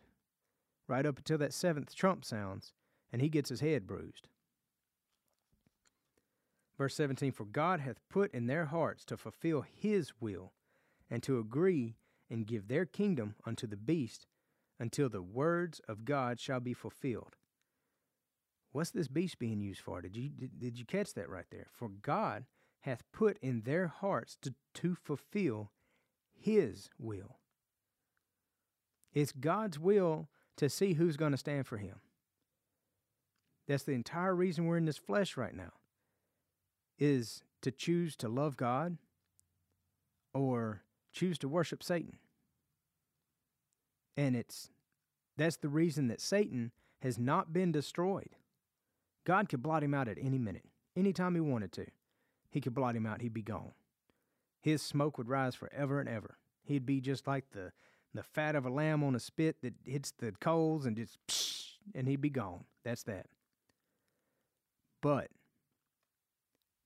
right 0.87 1.05
up 1.05 1.17
until 1.17 1.37
that 1.37 1.53
seventh 1.53 1.95
trump 1.95 2.25
sounds 2.25 2.73
and 3.11 3.21
he 3.21 3.29
gets 3.29 3.49
his 3.49 3.61
head 3.61 3.87
bruised. 3.87 4.27
Verse 6.77 6.95
17 6.95 7.31
For 7.31 7.45
God 7.45 7.79
hath 7.79 7.99
put 8.09 8.33
in 8.33 8.47
their 8.47 8.65
hearts 8.65 9.05
to 9.05 9.17
fulfill 9.17 9.61
his 9.61 10.13
will, 10.19 10.53
and 11.09 11.23
to 11.23 11.39
agree 11.39 11.95
and 12.29 12.47
give 12.47 12.67
their 12.67 12.85
kingdom 12.85 13.35
unto 13.45 13.67
the 13.67 13.77
beast, 13.77 14.25
until 14.79 15.09
the 15.09 15.21
words 15.21 15.79
of 15.87 16.05
God 16.05 16.39
shall 16.39 16.59
be 16.59 16.73
fulfilled. 16.73 17.35
What's 18.71 18.91
this 18.91 19.07
beast 19.07 19.39
being 19.39 19.61
used 19.61 19.79
for? 19.79 20.01
Did 20.01 20.17
you 20.17 20.29
did, 20.29 20.59
did 20.59 20.77
you 20.77 20.85
catch 20.85 21.13
that 21.13 21.29
right 21.29 21.45
there? 21.49 21.67
For 21.71 21.89
God 21.89 22.45
hath 22.81 23.03
put 23.13 23.37
in 23.41 23.61
their 23.61 23.87
hearts 23.87 24.37
to, 24.41 24.53
to 24.75 24.95
fulfill 24.95 25.71
his 26.33 26.89
will. 26.99 27.37
It's 29.13 29.31
God's 29.31 29.79
will 29.79 30.27
to 30.57 30.69
see 30.69 30.93
who's 30.93 31.17
going 31.17 31.31
to 31.31 31.37
stand 31.37 31.65
for 31.65 31.77
him. 31.77 32.01
That's 33.67 33.83
the 33.83 33.93
entire 33.93 34.35
reason 34.35 34.65
we're 34.65 34.77
in 34.77 34.85
this 34.85 34.97
flesh 34.97 35.37
right 35.37 35.55
now. 35.55 35.71
Is 36.97 37.43
to 37.61 37.71
choose 37.71 38.15
to 38.17 38.29
love 38.29 38.57
God 38.57 38.97
or 40.33 40.83
choose 41.11 41.37
to 41.39 41.47
worship 41.47 41.83
Satan. 41.83 42.17
And 44.15 44.35
it's 44.35 44.69
that's 45.37 45.57
the 45.57 45.69
reason 45.69 46.07
that 46.07 46.21
Satan 46.21 46.71
has 47.01 47.17
not 47.17 47.51
been 47.51 47.71
destroyed. 47.71 48.29
God 49.25 49.49
could 49.49 49.63
blot 49.63 49.83
him 49.83 49.93
out 49.93 50.07
at 50.07 50.17
any 50.21 50.37
minute, 50.37 50.65
anytime 50.95 51.35
he 51.35 51.41
wanted 51.41 51.71
to. 51.73 51.85
He 52.49 52.61
could 52.61 52.73
blot 52.73 52.95
him 52.95 53.05
out, 53.05 53.21
he'd 53.21 53.33
be 53.33 53.41
gone. 53.41 53.73
His 54.61 54.81
smoke 54.81 55.17
would 55.17 55.27
rise 55.27 55.55
forever 55.55 55.99
and 55.99 56.07
ever. 56.07 56.37
He'd 56.63 56.85
be 56.85 57.01
just 57.01 57.27
like 57.27 57.45
the, 57.51 57.71
the 58.13 58.23
fat 58.23 58.55
of 58.55 58.65
a 58.65 58.69
lamb 58.69 59.03
on 59.03 59.15
a 59.15 59.19
spit 59.19 59.57
that 59.61 59.73
hits 59.83 60.13
the 60.17 60.31
coals 60.39 60.85
and 60.85 60.95
just 60.95 61.17
psh, 61.27 61.73
and 61.93 62.07
he'd 62.07 62.21
be 62.21 62.29
gone. 62.29 62.63
That's 62.83 63.03
that. 63.03 63.27
But 65.01 65.27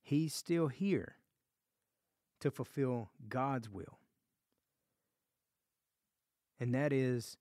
he's 0.10 0.34
still 0.34 0.70
here 0.70 1.18
to 2.40 2.50
fulfill 2.50 3.12
God's 3.28 3.70
will. 3.70 4.00
And 6.60 6.74
that 6.74 6.92
is 6.92 7.38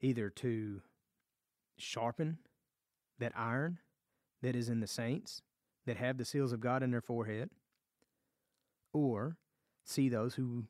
either 0.00 0.30
to 0.30 0.82
sharpen 1.76 2.38
that 3.18 3.32
iron 3.34 3.78
that 4.40 4.54
is 4.54 4.68
in 4.68 4.78
the 4.78 4.86
saints 4.86 5.42
that 5.84 5.96
have 5.96 6.16
the 6.16 6.24
seals 6.24 6.52
of 6.52 6.60
God 6.60 6.84
in 6.84 6.92
their 6.92 7.00
forehead, 7.00 7.50
or 8.92 9.36
see 9.84 10.08
those 10.08 10.34
who 10.34 10.64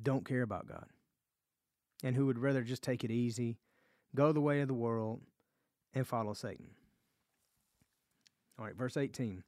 don't 0.00 0.24
care 0.24 0.42
about 0.42 0.68
God 0.68 0.86
and 2.04 2.14
who 2.14 2.26
would 2.26 2.38
rather 2.38 2.62
just 2.62 2.82
take 2.82 3.02
it 3.02 3.10
easy, 3.10 3.56
go 4.14 4.30
the 4.30 4.40
way 4.40 4.60
of 4.60 4.68
the 4.68 4.74
world, 4.74 5.20
and 5.94 6.06
follow 6.06 6.32
Satan. 6.32 6.68
All 8.56 8.64
right, 8.64 8.76
verse 8.76 8.96
18. 8.96 9.42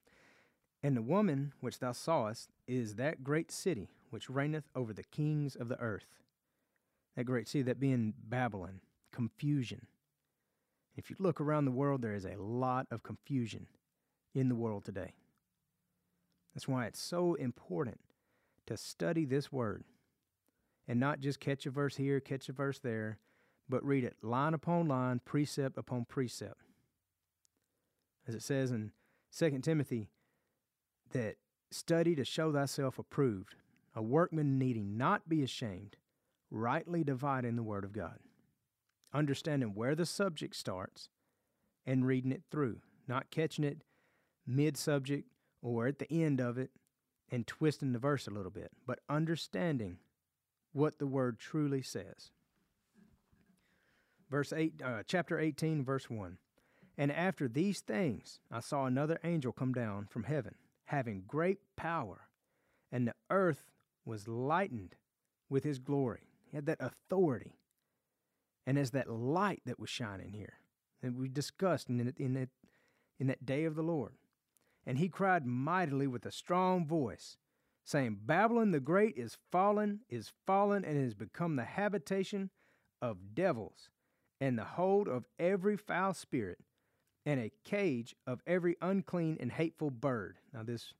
And 0.82 0.96
the 0.96 1.02
woman 1.02 1.52
which 1.60 1.78
thou 1.78 1.92
sawest 1.92 2.50
is 2.66 2.94
that 2.94 3.24
great 3.24 3.50
city 3.50 3.90
which 4.10 4.30
reigneth 4.30 4.68
over 4.74 4.92
the 4.92 5.02
kings 5.02 5.56
of 5.56 5.68
the 5.68 5.80
earth. 5.80 6.06
That 7.16 7.24
great 7.24 7.48
city, 7.48 7.62
that 7.62 7.80
being 7.80 8.14
Babylon, 8.28 8.80
confusion, 9.12 9.86
if 10.96 11.10
you 11.10 11.16
look 11.18 11.40
around 11.40 11.64
the 11.64 11.70
world, 11.70 12.02
there 12.02 12.14
is 12.14 12.24
a 12.24 12.40
lot 12.40 12.86
of 12.90 13.02
confusion 13.02 13.66
in 14.34 14.48
the 14.48 14.54
world 14.54 14.84
today. 14.84 15.14
That's 16.54 16.68
why 16.68 16.86
it's 16.86 17.00
so 17.00 17.34
important 17.34 18.00
to 18.66 18.76
study 18.76 19.24
this 19.24 19.52
word 19.52 19.84
and 20.88 20.98
not 20.98 21.20
just 21.20 21.40
catch 21.40 21.66
a 21.66 21.70
verse 21.70 21.96
here, 21.96 22.20
catch 22.20 22.48
a 22.48 22.52
verse 22.52 22.78
there, 22.78 23.18
but 23.68 23.84
read 23.84 24.04
it 24.04 24.16
line 24.22 24.54
upon 24.54 24.88
line, 24.88 25.20
precept 25.24 25.76
upon 25.76 26.06
precept. 26.06 26.62
As 28.26 28.34
it 28.34 28.42
says 28.42 28.70
in 28.70 28.92
2 29.36 29.58
Timothy, 29.62 30.08
that 31.12 31.36
study 31.70 32.14
to 32.14 32.24
show 32.24 32.52
thyself 32.52 32.98
approved, 32.98 33.54
a 33.94 34.02
workman 34.02 34.58
needing 34.58 34.96
not 34.96 35.28
be 35.28 35.42
ashamed, 35.42 35.96
rightly 36.50 37.04
dividing 37.04 37.56
the 37.56 37.62
word 37.62 37.84
of 37.84 37.92
God 37.92 38.18
understanding 39.16 39.74
where 39.74 39.94
the 39.94 40.06
subject 40.06 40.54
starts 40.54 41.08
and 41.86 42.06
reading 42.06 42.32
it 42.32 42.42
through, 42.50 42.80
not 43.08 43.30
catching 43.30 43.64
it 43.64 43.82
mid 44.46 44.76
subject 44.76 45.28
or 45.62 45.86
at 45.86 45.98
the 45.98 46.12
end 46.12 46.40
of 46.40 46.58
it 46.58 46.70
and 47.30 47.46
twisting 47.46 47.92
the 47.92 47.98
verse 47.98 48.26
a 48.26 48.30
little 48.30 48.50
bit, 48.50 48.70
but 48.86 49.00
understanding 49.08 49.98
what 50.72 50.98
the 50.98 51.06
word 51.06 51.38
truly 51.38 51.82
says. 51.82 52.30
Verse 54.30 54.52
8 54.52 54.82
uh, 54.84 55.02
chapter 55.06 55.38
18 55.38 55.84
verse 55.84 56.10
1. 56.10 56.38
And 56.98 57.10
after 57.10 57.48
these 57.48 57.80
things 57.80 58.40
I 58.50 58.60
saw 58.60 58.84
another 58.86 59.18
angel 59.24 59.52
come 59.52 59.72
down 59.72 60.06
from 60.10 60.24
heaven, 60.24 60.54
having 60.86 61.24
great 61.26 61.58
power, 61.76 62.28
and 62.90 63.06
the 63.06 63.14
earth 63.30 63.70
was 64.04 64.28
lightened 64.28 64.94
with 65.48 65.64
his 65.64 65.78
glory. 65.78 66.28
He 66.50 66.56
had 66.56 66.66
that 66.66 66.78
authority 66.80 67.58
and 68.66 68.78
as 68.78 68.90
that 68.92 69.10
light 69.10 69.62
that 69.66 69.78
was 69.78 69.90
shining 69.90 70.32
here 70.32 70.54
that 71.02 71.14
we 71.14 71.28
discussed 71.28 71.88
in, 71.88 72.12
in, 72.18 72.34
that, 72.34 72.48
in 73.20 73.26
that 73.28 73.46
day 73.46 73.64
of 73.64 73.74
the 73.74 73.82
Lord. 73.82 74.14
and 74.86 74.98
he 74.98 75.08
cried 75.08 75.44
mightily 75.44 76.06
with 76.06 76.24
a 76.24 76.30
strong 76.30 76.86
voice, 76.86 77.36
saying, 77.84 78.18
Babylon 78.24 78.70
the 78.70 78.80
Great 78.80 79.16
is 79.16 79.36
fallen, 79.50 80.00
is 80.08 80.32
fallen, 80.46 80.84
and 80.84 81.02
has 81.02 81.14
become 81.14 81.56
the 81.56 81.64
habitation 81.64 82.50
of 83.02 83.34
devils, 83.34 83.90
and 84.40 84.56
the 84.56 84.64
hold 84.64 85.08
of 85.08 85.26
every 85.38 85.76
foul 85.76 86.14
spirit, 86.14 86.58
and 87.26 87.40
a 87.40 87.52
cage 87.64 88.14
of 88.26 88.40
every 88.46 88.76
unclean 88.80 89.36
and 89.40 89.50
hateful 89.50 89.90
bird. 89.90 90.38
Now, 90.54 90.62
this 90.62 90.94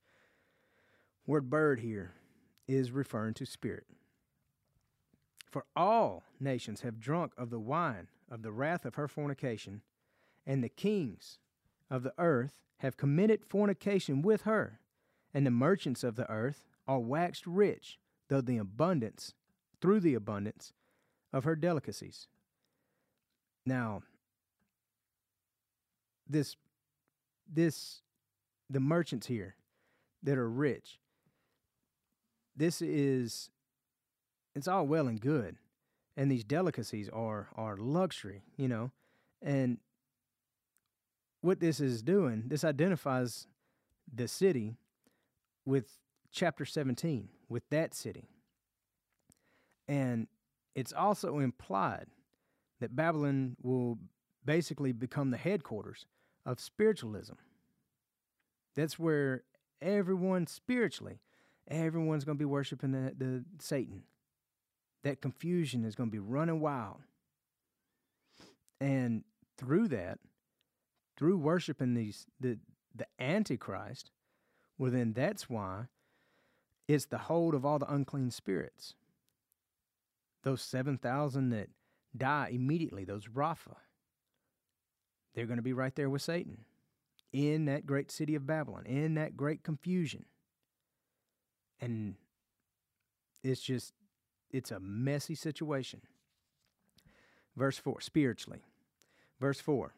word 1.25 1.49
bird 1.49 1.81
here 1.81 2.13
is 2.67 2.91
referring 2.91 3.35
to 3.35 3.47
spirit. 3.47 3.87
For 5.49 5.65
all 5.77 6.25
nations 6.41 6.81
have 6.81 6.99
drunk 6.99 7.33
of 7.39 7.51
the 7.51 7.61
wine 7.61 8.09
of 8.29 8.43
the 8.43 8.51
wrath 8.51 8.85
of 8.85 8.97
her 8.97 9.07
fornication, 9.07 9.83
and 10.45 10.63
the 10.63 10.69
kings 10.69 11.39
of 11.89 12.03
the 12.03 12.13
earth 12.19 12.61
have 12.79 12.97
committed 12.97 13.45
fornication 13.47 14.21
with 14.21 14.43
her, 14.43 14.81
and 15.33 15.47
the 15.47 15.51
merchants 15.51 16.03
of 16.03 16.17
the 16.17 16.29
earth 16.29 16.65
are 16.89 16.99
waxed 16.99 17.47
rich 17.47 17.99
through 18.29 18.43
the 18.43 18.59
abundance 18.59 19.33
through 19.81 20.01
the 20.01 20.15
abundance 20.15 20.73
of 21.33 21.45
her 21.45 21.55
delicacies. 21.55 22.29
Now, 23.65 24.03
this 26.29 26.57
this 27.53 28.03
the 28.69 28.81
merchants 28.81 29.27
here 29.27 29.55
that 30.23 30.39
are 30.39 30.51
rich. 30.51 30.99
This 32.57 32.83
is 32.83 33.51
it's 34.55 34.69
all 34.69 34.87
well 34.87 35.07
and 35.07 35.21
good. 35.21 35.57
And 36.17 36.31
these 36.31 36.45
delicacies 36.45 37.09
are 37.11 37.49
are 37.57 37.77
luxury, 37.77 38.43
you 38.57 38.69
know. 38.69 38.91
And 39.43 39.79
what 41.43 41.61
this 41.61 41.79
is 41.79 42.03
doing, 42.03 42.45
this 42.47 42.65
identifies 42.65 43.47
the 44.13 44.27
city 44.27 44.77
with 45.65 45.99
chapter 46.33 46.65
17, 46.65 47.29
with 47.49 47.69
that 47.71 47.95
city. 47.95 48.29
And 49.87 50.27
it's 50.75 50.93
also 50.93 51.39
implied 51.39 52.07
that 52.81 52.97
Babylon 52.97 53.57
will 53.63 53.99
basically 54.45 54.93
become 54.93 55.31
the 55.31 55.37
headquarters 55.37 56.07
of 56.47 56.61
spiritualism. 56.61 57.35
That's 58.75 58.99
where 58.99 59.43
everyone 59.83 60.47
spiritually, 60.47 61.21
everyone's 61.69 62.25
going 62.25 62.39
to 62.39 62.43
be 62.43 62.47
worshiping 62.47 62.93
the, 62.93 63.13
the 63.19 63.45
Satan. 63.59 64.05
That 65.03 65.21
confusion 65.21 65.85
is 65.85 65.95
going 65.95 66.09
to 66.09 66.13
be 66.13 66.19
running 66.19 66.61
wild. 66.61 67.03
And 68.81 69.25
through 69.59 69.89
that, 69.89 70.19
through 71.17 71.39
worshiping 71.39 71.95
these 71.95 72.27
the 72.41 72.59
the 72.95 73.07
Antichrist, 73.19 74.11
well 74.79 74.91
then 74.91 75.13
that's 75.13 75.49
why 75.49 75.87
it's 76.89 77.07
the 77.07 77.19
hold 77.19 77.55
of 77.55 77.65
all 77.65 77.79
the 77.79 77.93
unclean 77.93 78.31
spirits. 78.31 78.95
Those 80.45 80.63
seven 80.63 80.99
thousand 80.99 81.51
that 81.51 81.69
die 82.17 82.51
immediately, 82.53 83.05
those 83.05 83.27
Rapha, 83.27 83.77
they're 85.37 85.47
going 85.47 85.59
to 85.59 85.63
be 85.63 85.75
right 85.75 85.95
there 85.95 86.09
with 86.09 86.23
Satan 86.23 86.65
in 87.31 87.67
that 87.67 87.87
great 87.87 88.11
city 88.11 88.35
of 88.35 88.47
Babylon, 88.47 88.87
in 88.87 89.15
that 89.15 89.37
great 89.37 89.63
confusion. 89.63 90.25
And 91.79 92.15
it's 93.45 93.61
just, 93.61 93.93
it's 94.51 94.71
a 94.71 94.81
messy 94.81 95.35
situation. 95.35 96.01
Verse 97.55 97.77
4, 97.77 98.01
spiritually. 98.01 98.63
Verse 99.39 99.61
4 99.61 99.93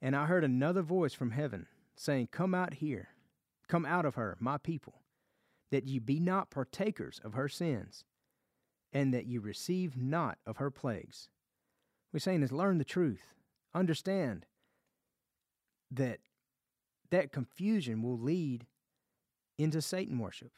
And 0.00 0.14
I 0.14 0.26
heard 0.26 0.44
another 0.44 0.82
voice 0.82 1.12
from 1.12 1.32
heaven 1.32 1.66
saying, 1.96 2.28
Come 2.30 2.54
out 2.54 2.74
here, 2.74 3.08
come 3.68 3.84
out 3.84 4.04
of 4.04 4.14
her, 4.14 4.36
my 4.38 4.56
people, 4.56 5.02
that 5.72 5.84
ye 5.84 5.98
be 5.98 6.20
not 6.20 6.50
partakers 6.50 7.20
of 7.24 7.34
her 7.34 7.48
sins, 7.48 8.04
and 8.92 9.12
that 9.12 9.26
ye 9.26 9.38
receive 9.38 9.96
not 9.96 10.38
of 10.46 10.58
her 10.58 10.70
plagues. 10.70 11.28
We're 12.12 12.20
saying 12.20 12.44
is 12.44 12.52
learn 12.52 12.78
the 12.78 12.84
truth, 12.84 13.34
understand 13.74 14.46
that 15.90 16.20
that 17.10 17.32
confusion 17.32 18.02
will 18.02 18.18
lead 18.18 18.66
into 19.58 19.80
Satan 19.80 20.18
worship. 20.18 20.52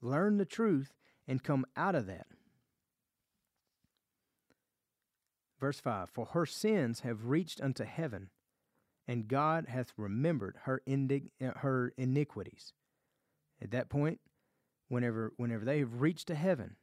Learn 0.00 0.36
the 0.36 0.44
truth 0.44 0.92
and 1.26 1.42
come 1.42 1.66
out 1.76 1.94
of 1.94 2.06
that. 2.06 2.26
Verse 5.60 5.80
5 5.80 6.10
For 6.10 6.26
her 6.26 6.46
sins 6.46 7.00
have 7.00 7.26
reached 7.26 7.60
unto 7.60 7.84
heaven, 7.84 8.30
and 9.06 9.28
God 9.28 9.66
hath 9.68 9.92
remembered 9.96 10.56
her, 10.64 10.82
her 11.40 11.92
iniquities. 11.96 12.72
At 13.60 13.72
that 13.72 13.88
point, 13.88 14.20
whenever, 14.88 15.32
whenever 15.36 15.64
they 15.64 15.80
have 15.80 16.00
reached 16.00 16.28
to 16.28 16.34
heaven, 16.34 16.76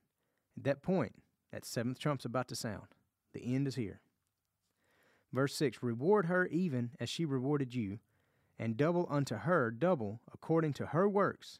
at 0.57 0.63
that 0.65 0.81
point, 0.81 1.13
that 1.51 1.65
seventh 1.65 1.99
trump's 1.99 2.25
about 2.25 2.49
to 2.49 2.55
sound. 2.55 2.87
The 3.33 3.55
end 3.55 3.67
is 3.67 3.75
here. 3.75 4.01
Verse 5.35 5.53
6 5.55 5.83
Reward 5.83 6.27
her 6.27 6.47
even 6.47 6.91
as 6.97 7.09
she 7.09 7.25
rewarded 7.25 7.75
you, 7.75 7.99
and 8.57 8.77
double 8.77 9.05
unto 9.09 9.35
her 9.35 9.69
double 9.69 10.21
according 10.33 10.71
to 10.73 10.87
her 10.87 11.09
works. 11.09 11.59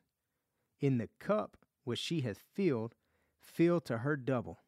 In 0.79 0.97
the 0.97 1.09
cup 1.19 1.57
which 1.83 1.99
she 1.99 2.21
hath 2.21 2.39
filled, 2.53 2.95
fill 3.37 3.81
to 3.81 3.99
her 3.99 4.15
double. 4.15 4.59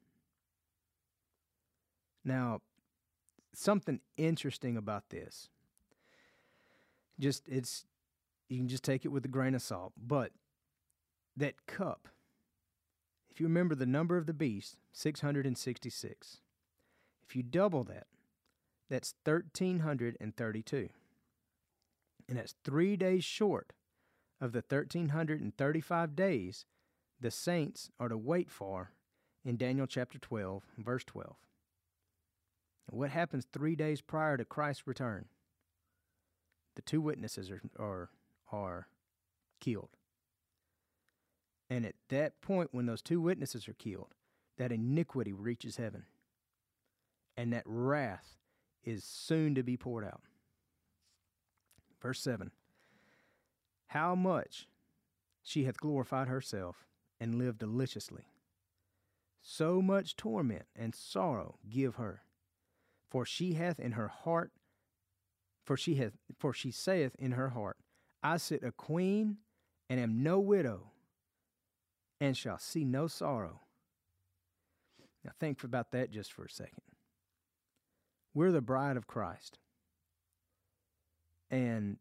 Now, 2.26 2.60
something 3.54 4.02
interesting 4.18 4.76
about 4.76 5.10
this. 5.10 5.48
Just 7.18 7.48
it's 7.48 7.86
you 8.50 8.58
can 8.58 8.68
just 8.68 8.84
take 8.84 9.06
it 9.06 9.10
with 9.10 9.24
a 9.24 9.30
grain 9.30 9.56
of 9.56 9.62
salt, 9.62 9.94
but 9.96 10.34
that 11.38 11.66
cup, 11.66 12.10
if 13.30 13.40
you 13.40 13.48
remember 13.48 13.74
the 13.74 13.86
number 13.86 14.18
of 14.18 14.26
the 14.26 14.34
beast, 14.34 14.76
666. 14.92 16.42
If 17.26 17.36
you 17.36 17.44
double 17.44 17.86
that, 17.86 18.08
that's 18.90 19.14
1,332. 19.26 20.90
And 22.30 22.38
that's 22.38 22.56
three 22.64 22.98
days 22.98 23.24
short 23.24 23.74
of 24.40 24.52
the 24.52 24.64
1,335 24.68 26.16
days 26.16 26.66
the 27.20 27.32
saints 27.32 27.90
are 28.00 28.10
to 28.10 28.18
wait 28.18 28.52
for 28.52 28.92
in 29.44 29.58
Daniel 29.58 29.88
chapter 29.88 30.20
12, 30.20 30.64
verse 30.78 31.04
12. 31.04 31.36
What 32.90 33.10
happens 33.10 33.46
three 33.52 33.76
days 33.76 34.02
prior 34.02 34.38
to 34.38 34.46
Christ's 34.46 34.88
return? 34.88 35.26
The 36.76 36.82
two 36.82 37.02
witnesses 37.02 37.50
are, 37.50 37.62
are, 37.80 38.10
are 38.52 38.88
killed. 39.60 39.90
And 41.70 41.86
at 41.86 41.96
that 42.10 42.40
point, 42.42 42.70
when 42.72 42.86
those 42.86 43.02
two 43.02 43.20
witnesses 43.20 43.68
are 43.68 43.74
killed, 43.74 44.14
that 44.58 44.72
iniquity 44.72 45.34
reaches 45.34 45.78
heaven. 45.78 46.04
And 47.36 47.52
that 47.52 47.64
wrath 47.66 48.38
is 48.88 49.04
soon 49.04 49.54
to 49.54 49.64
be 49.64 49.76
poured 49.76 50.06
out. 50.06 50.22
Verse 52.02 52.22
7 52.22 52.52
How 53.88 54.16
much 54.16 54.68
she 55.44 55.66
hath 55.66 55.80
glorified 55.80 56.30
herself 56.30 56.88
and 57.20 57.36
lived 57.36 57.60
deliciously. 57.60 58.24
So 59.42 59.82
much 59.82 60.16
torment 60.16 60.66
and 60.76 60.96
sorrow 60.96 61.58
give 61.70 61.96
her, 61.96 62.22
for 63.10 63.26
she 63.26 63.54
hath 63.54 63.80
in 63.80 63.94
her 63.94 64.08
heart, 64.08 64.52
for 65.64 65.78
she 65.78 65.96
hath, 65.96 66.14
for 66.38 66.54
she 66.54 66.72
saith 66.72 67.16
in 67.18 67.32
her 67.32 67.50
heart, 67.50 67.78
I 68.24 68.38
sit 68.38 68.64
a 68.64 68.72
queen 68.72 69.38
and 69.90 70.00
am 70.00 70.24
no 70.24 70.40
widow, 70.40 70.92
and 72.20 72.36
shall 72.36 72.60
see 72.60 72.84
no 72.84 73.08
sorrow. 73.08 73.62
Now 75.24 75.32
think 75.40 75.64
about 75.64 75.92
that 75.92 76.12
just 76.12 76.34
for 76.34 76.46
a 76.46 76.50
second. 76.50 76.82
We're 78.38 78.52
the 78.52 78.62
bride 78.62 78.98
of 78.98 79.08
Christ. 79.08 79.58
And 81.50 81.98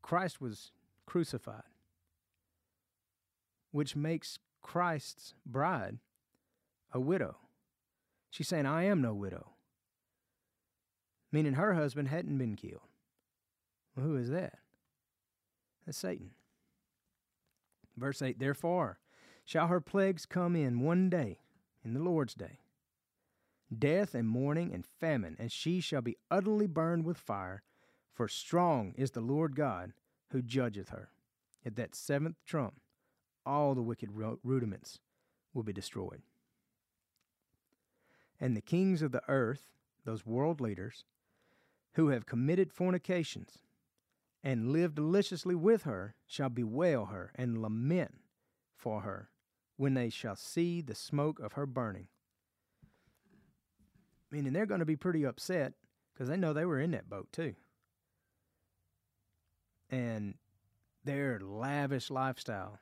Christ 0.00 0.40
was 0.40 0.72
crucified, 1.04 1.68
which 3.70 3.94
makes 3.94 4.38
Christ's 4.62 5.34
bride 5.44 5.98
a 6.94 6.98
widow. 6.98 7.36
She's 8.30 8.48
saying, 8.48 8.64
I 8.64 8.84
am 8.84 9.02
no 9.02 9.12
widow, 9.12 9.50
meaning 11.30 11.52
her 11.52 11.74
husband 11.74 12.08
hadn't 12.08 12.38
been 12.38 12.56
killed. 12.56 12.88
Well, 13.94 14.06
who 14.06 14.16
is 14.16 14.30
that? 14.30 14.54
That's 15.84 15.98
Satan. 15.98 16.30
Verse 17.94 18.22
8 18.22 18.38
Therefore 18.38 19.00
shall 19.44 19.66
her 19.66 19.82
plagues 19.82 20.24
come 20.24 20.56
in 20.56 20.80
one 20.80 21.10
day, 21.10 21.40
in 21.84 21.92
the 21.92 22.00
Lord's 22.00 22.32
day 22.32 22.60
death 23.76 24.14
and 24.14 24.28
mourning 24.28 24.72
and 24.72 24.84
famine, 24.84 25.36
and 25.38 25.50
she 25.52 25.80
shall 25.80 26.02
be 26.02 26.16
utterly 26.30 26.66
burned 26.66 27.04
with 27.04 27.16
fire, 27.16 27.62
for 28.12 28.28
strong 28.28 28.94
is 28.96 29.12
the 29.12 29.20
Lord 29.20 29.54
God 29.56 29.92
who 30.30 30.42
judgeth 30.42 30.90
her. 30.90 31.10
At 31.64 31.76
that 31.76 31.94
seventh 31.94 32.36
trump, 32.44 32.74
all 33.44 33.74
the 33.74 33.82
wicked 33.82 34.10
rudiments 34.12 34.98
will 35.52 35.62
be 35.62 35.72
destroyed. 35.72 36.22
And 38.40 38.56
the 38.56 38.62
kings 38.62 39.02
of 39.02 39.12
the 39.12 39.22
earth, 39.28 39.72
those 40.04 40.24
world 40.24 40.60
leaders, 40.60 41.04
who 41.94 42.08
have 42.08 42.26
committed 42.26 42.72
fornications, 42.72 43.58
and 44.42 44.72
live 44.72 44.94
deliciously 44.94 45.54
with 45.54 45.82
her 45.82 46.14
shall 46.26 46.48
bewail 46.48 47.06
her 47.06 47.32
and 47.34 47.60
lament 47.60 48.14
for 48.74 49.02
her 49.02 49.28
when 49.76 49.94
they 49.94 50.08
shall 50.08 50.36
see 50.36 50.80
the 50.80 50.94
smoke 50.94 51.38
of 51.40 51.52
her 51.52 51.66
burning. 51.66 52.08
Meaning 54.30 54.52
they're 54.52 54.66
going 54.66 54.80
to 54.80 54.86
be 54.86 54.96
pretty 54.96 55.24
upset 55.24 55.72
because 56.12 56.28
they 56.28 56.36
know 56.36 56.52
they 56.52 56.64
were 56.64 56.80
in 56.80 56.92
that 56.92 57.08
boat 57.08 57.28
too. 57.32 57.54
And 59.90 60.34
their 61.04 61.40
lavish 61.40 62.10
lifestyle, 62.10 62.78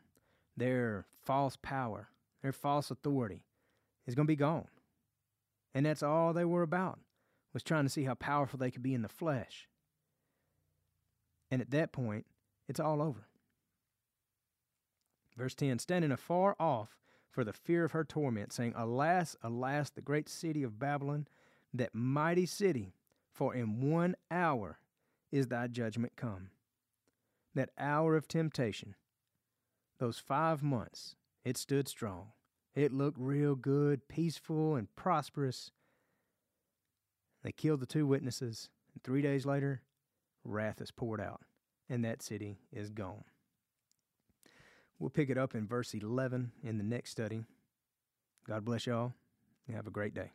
their 0.57 1.07
false 1.25 1.57
power, 1.57 2.09
their 2.43 2.53
false 2.53 2.91
authority 2.91 3.45
is 4.07 4.15
going 4.15 4.27
to 4.27 4.33
be 4.33 4.37
gone. 4.37 4.69
And 5.75 5.87
that's 5.87 6.03
all 6.03 6.33
they 6.33 6.45
were 6.45 6.63
about, 6.63 6.99
was 7.53 7.63
trying 7.63 7.85
to 7.85 7.91
see 7.91 8.05
how 8.05 8.15
powerful 8.15 8.59
they 8.59 8.71
could 8.71 8.83
be 8.83 8.95
in 8.95 9.03
the 9.03 9.09
flesh. 9.09 9.69
And 11.51 11.63
at 11.63 11.71
that 11.71 11.93
point, 11.93 12.27
it's 12.69 12.81
all 12.81 13.01
over. 13.01 13.27
Verse 15.37 15.55
10 15.55 15.79
Standing 15.79 16.13
afar 16.13 16.57
off 16.59 16.97
for 17.31 17.45
the 17.45 17.53
fear 17.53 17.85
of 17.85 17.93
her 17.93 18.05
torment, 18.05 18.53
saying, 18.53 18.75
Alas, 18.77 19.37
alas, 19.43 19.91
the 19.91 20.03
great 20.03 20.29
city 20.29 20.63
of 20.63 20.79
Babylon, 20.79 21.29
that 21.75 21.95
mighty 21.95 22.47
city, 22.47 22.95
for 23.33 23.55
in 23.55 23.91
one 23.91 24.17
hour 24.31 24.79
is 25.31 25.49
thy 25.49 25.67
judgment 25.67 26.15
come. 26.17 26.51
That 27.55 27.71
hour 27.79 28.17
of 28.17 28.29
temptation, 28.29 28.95
those 29.99 30.19
five 30.19 30.63
months, 30.63 31.17
it 31.45 31.57
stood 31.57 31.89
strong. 31.89 32.29
It 32.75 32.93
looked 32.93 33.19
real 33.19 33.55
good, 33.55 34.07
peaceful, 34.09 34.77
and 34.77 34.95
prosperous. 34.95 35.73
They 37.43 37.53
killed 37.53 37.81
the 37.81 37.87
two 37.87 38.07
witnesses, 38.07 38.69
and 38.95 39.03
three 39.03 39.23
days 39.23 39.45
later, 39.45 39.83
wrath 40.45 40.81
is 40.81 40.91
poured 40.91 41.21
out, 41.21 41.43
and 41.89 42.05
that 42.05 42.23
city 42.23 42.59
is 42.73 42.91
gone. 42.91 43.25
We'll 44.99 45.11
pick 45.11 45.31
it 45.31 45.39
up 45.39 45.55
in 45.55 45.67
verse 45.67 45.95
11 45.95 46.53
in 46.63 46.79
the 46.79 46.85
next 46.85 47.11
study. 47.11 47.45
God 48.47 48.65
bless 48.65 48.87
y'all, 48.87 49.13
and 49.67 49.77
have 49.77 49.87
a 49.87 49.93
great 49.93 50.15
day. 50.15 50.31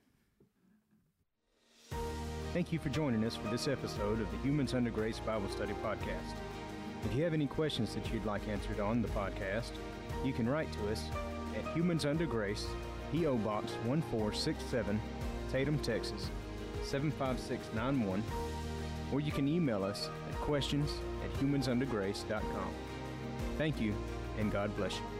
Thank 2.53 2.71
you 2.71 2.77
for 2.77 2.89
joining 2.89 3.25
us 3.25 3.35
for 3.35 3.47
this 3.47 3.67
episode 3.67 4.21
of 4.21 4.29
the 4.29 4.37
Humans 4.37 4.75
Under 4.75 4.91
Grace 4.91 5.17
Bible 5.17 5.49
Study 5.49 5.73
Podcast. 5.83 6.35
If 7.03 7.15
you 7.15 7.23
have 7.23 7.33
any 7.33 7.47
questions 7.47 7.95
that 7.95 8.13
you'd 8.13 8.25
like 8.25 8.47
answered 8.47 8.79
on 8.79 9.01
the 9.01 9.07
podcast, 9.07 9.71
you 10.23 10.33
can 10.33 10.47
write 10.47 10.71
to 10.73 10.91
us 10.91 11.03
at 11.57 11.75
Humans 11.75 12.05
Under 12.05 12.27
Grace, 12.27 12.67
P.O. 13.11 13.37
Box 13.37 13.71
1467, 13.85 15.01
Tatum, 15.51 15.79
Texas 15.79 16.29
75691, 16.83 18.23
or 19.11 19.19
you 19.19 19.31
can 19.31 19.47
email 19.47 19.83
us 19.83 20.11
at 20.29 20.35
questions 20.35 20.91
at 21.23 21.33
humansundergrace.com. 21.39 22.73
Thank 23.57 23.81
you, 23.81 23.95
and 24.37 24.51
God 24.51 24.75
bless 24.77 24.95
you. 24.97 25.12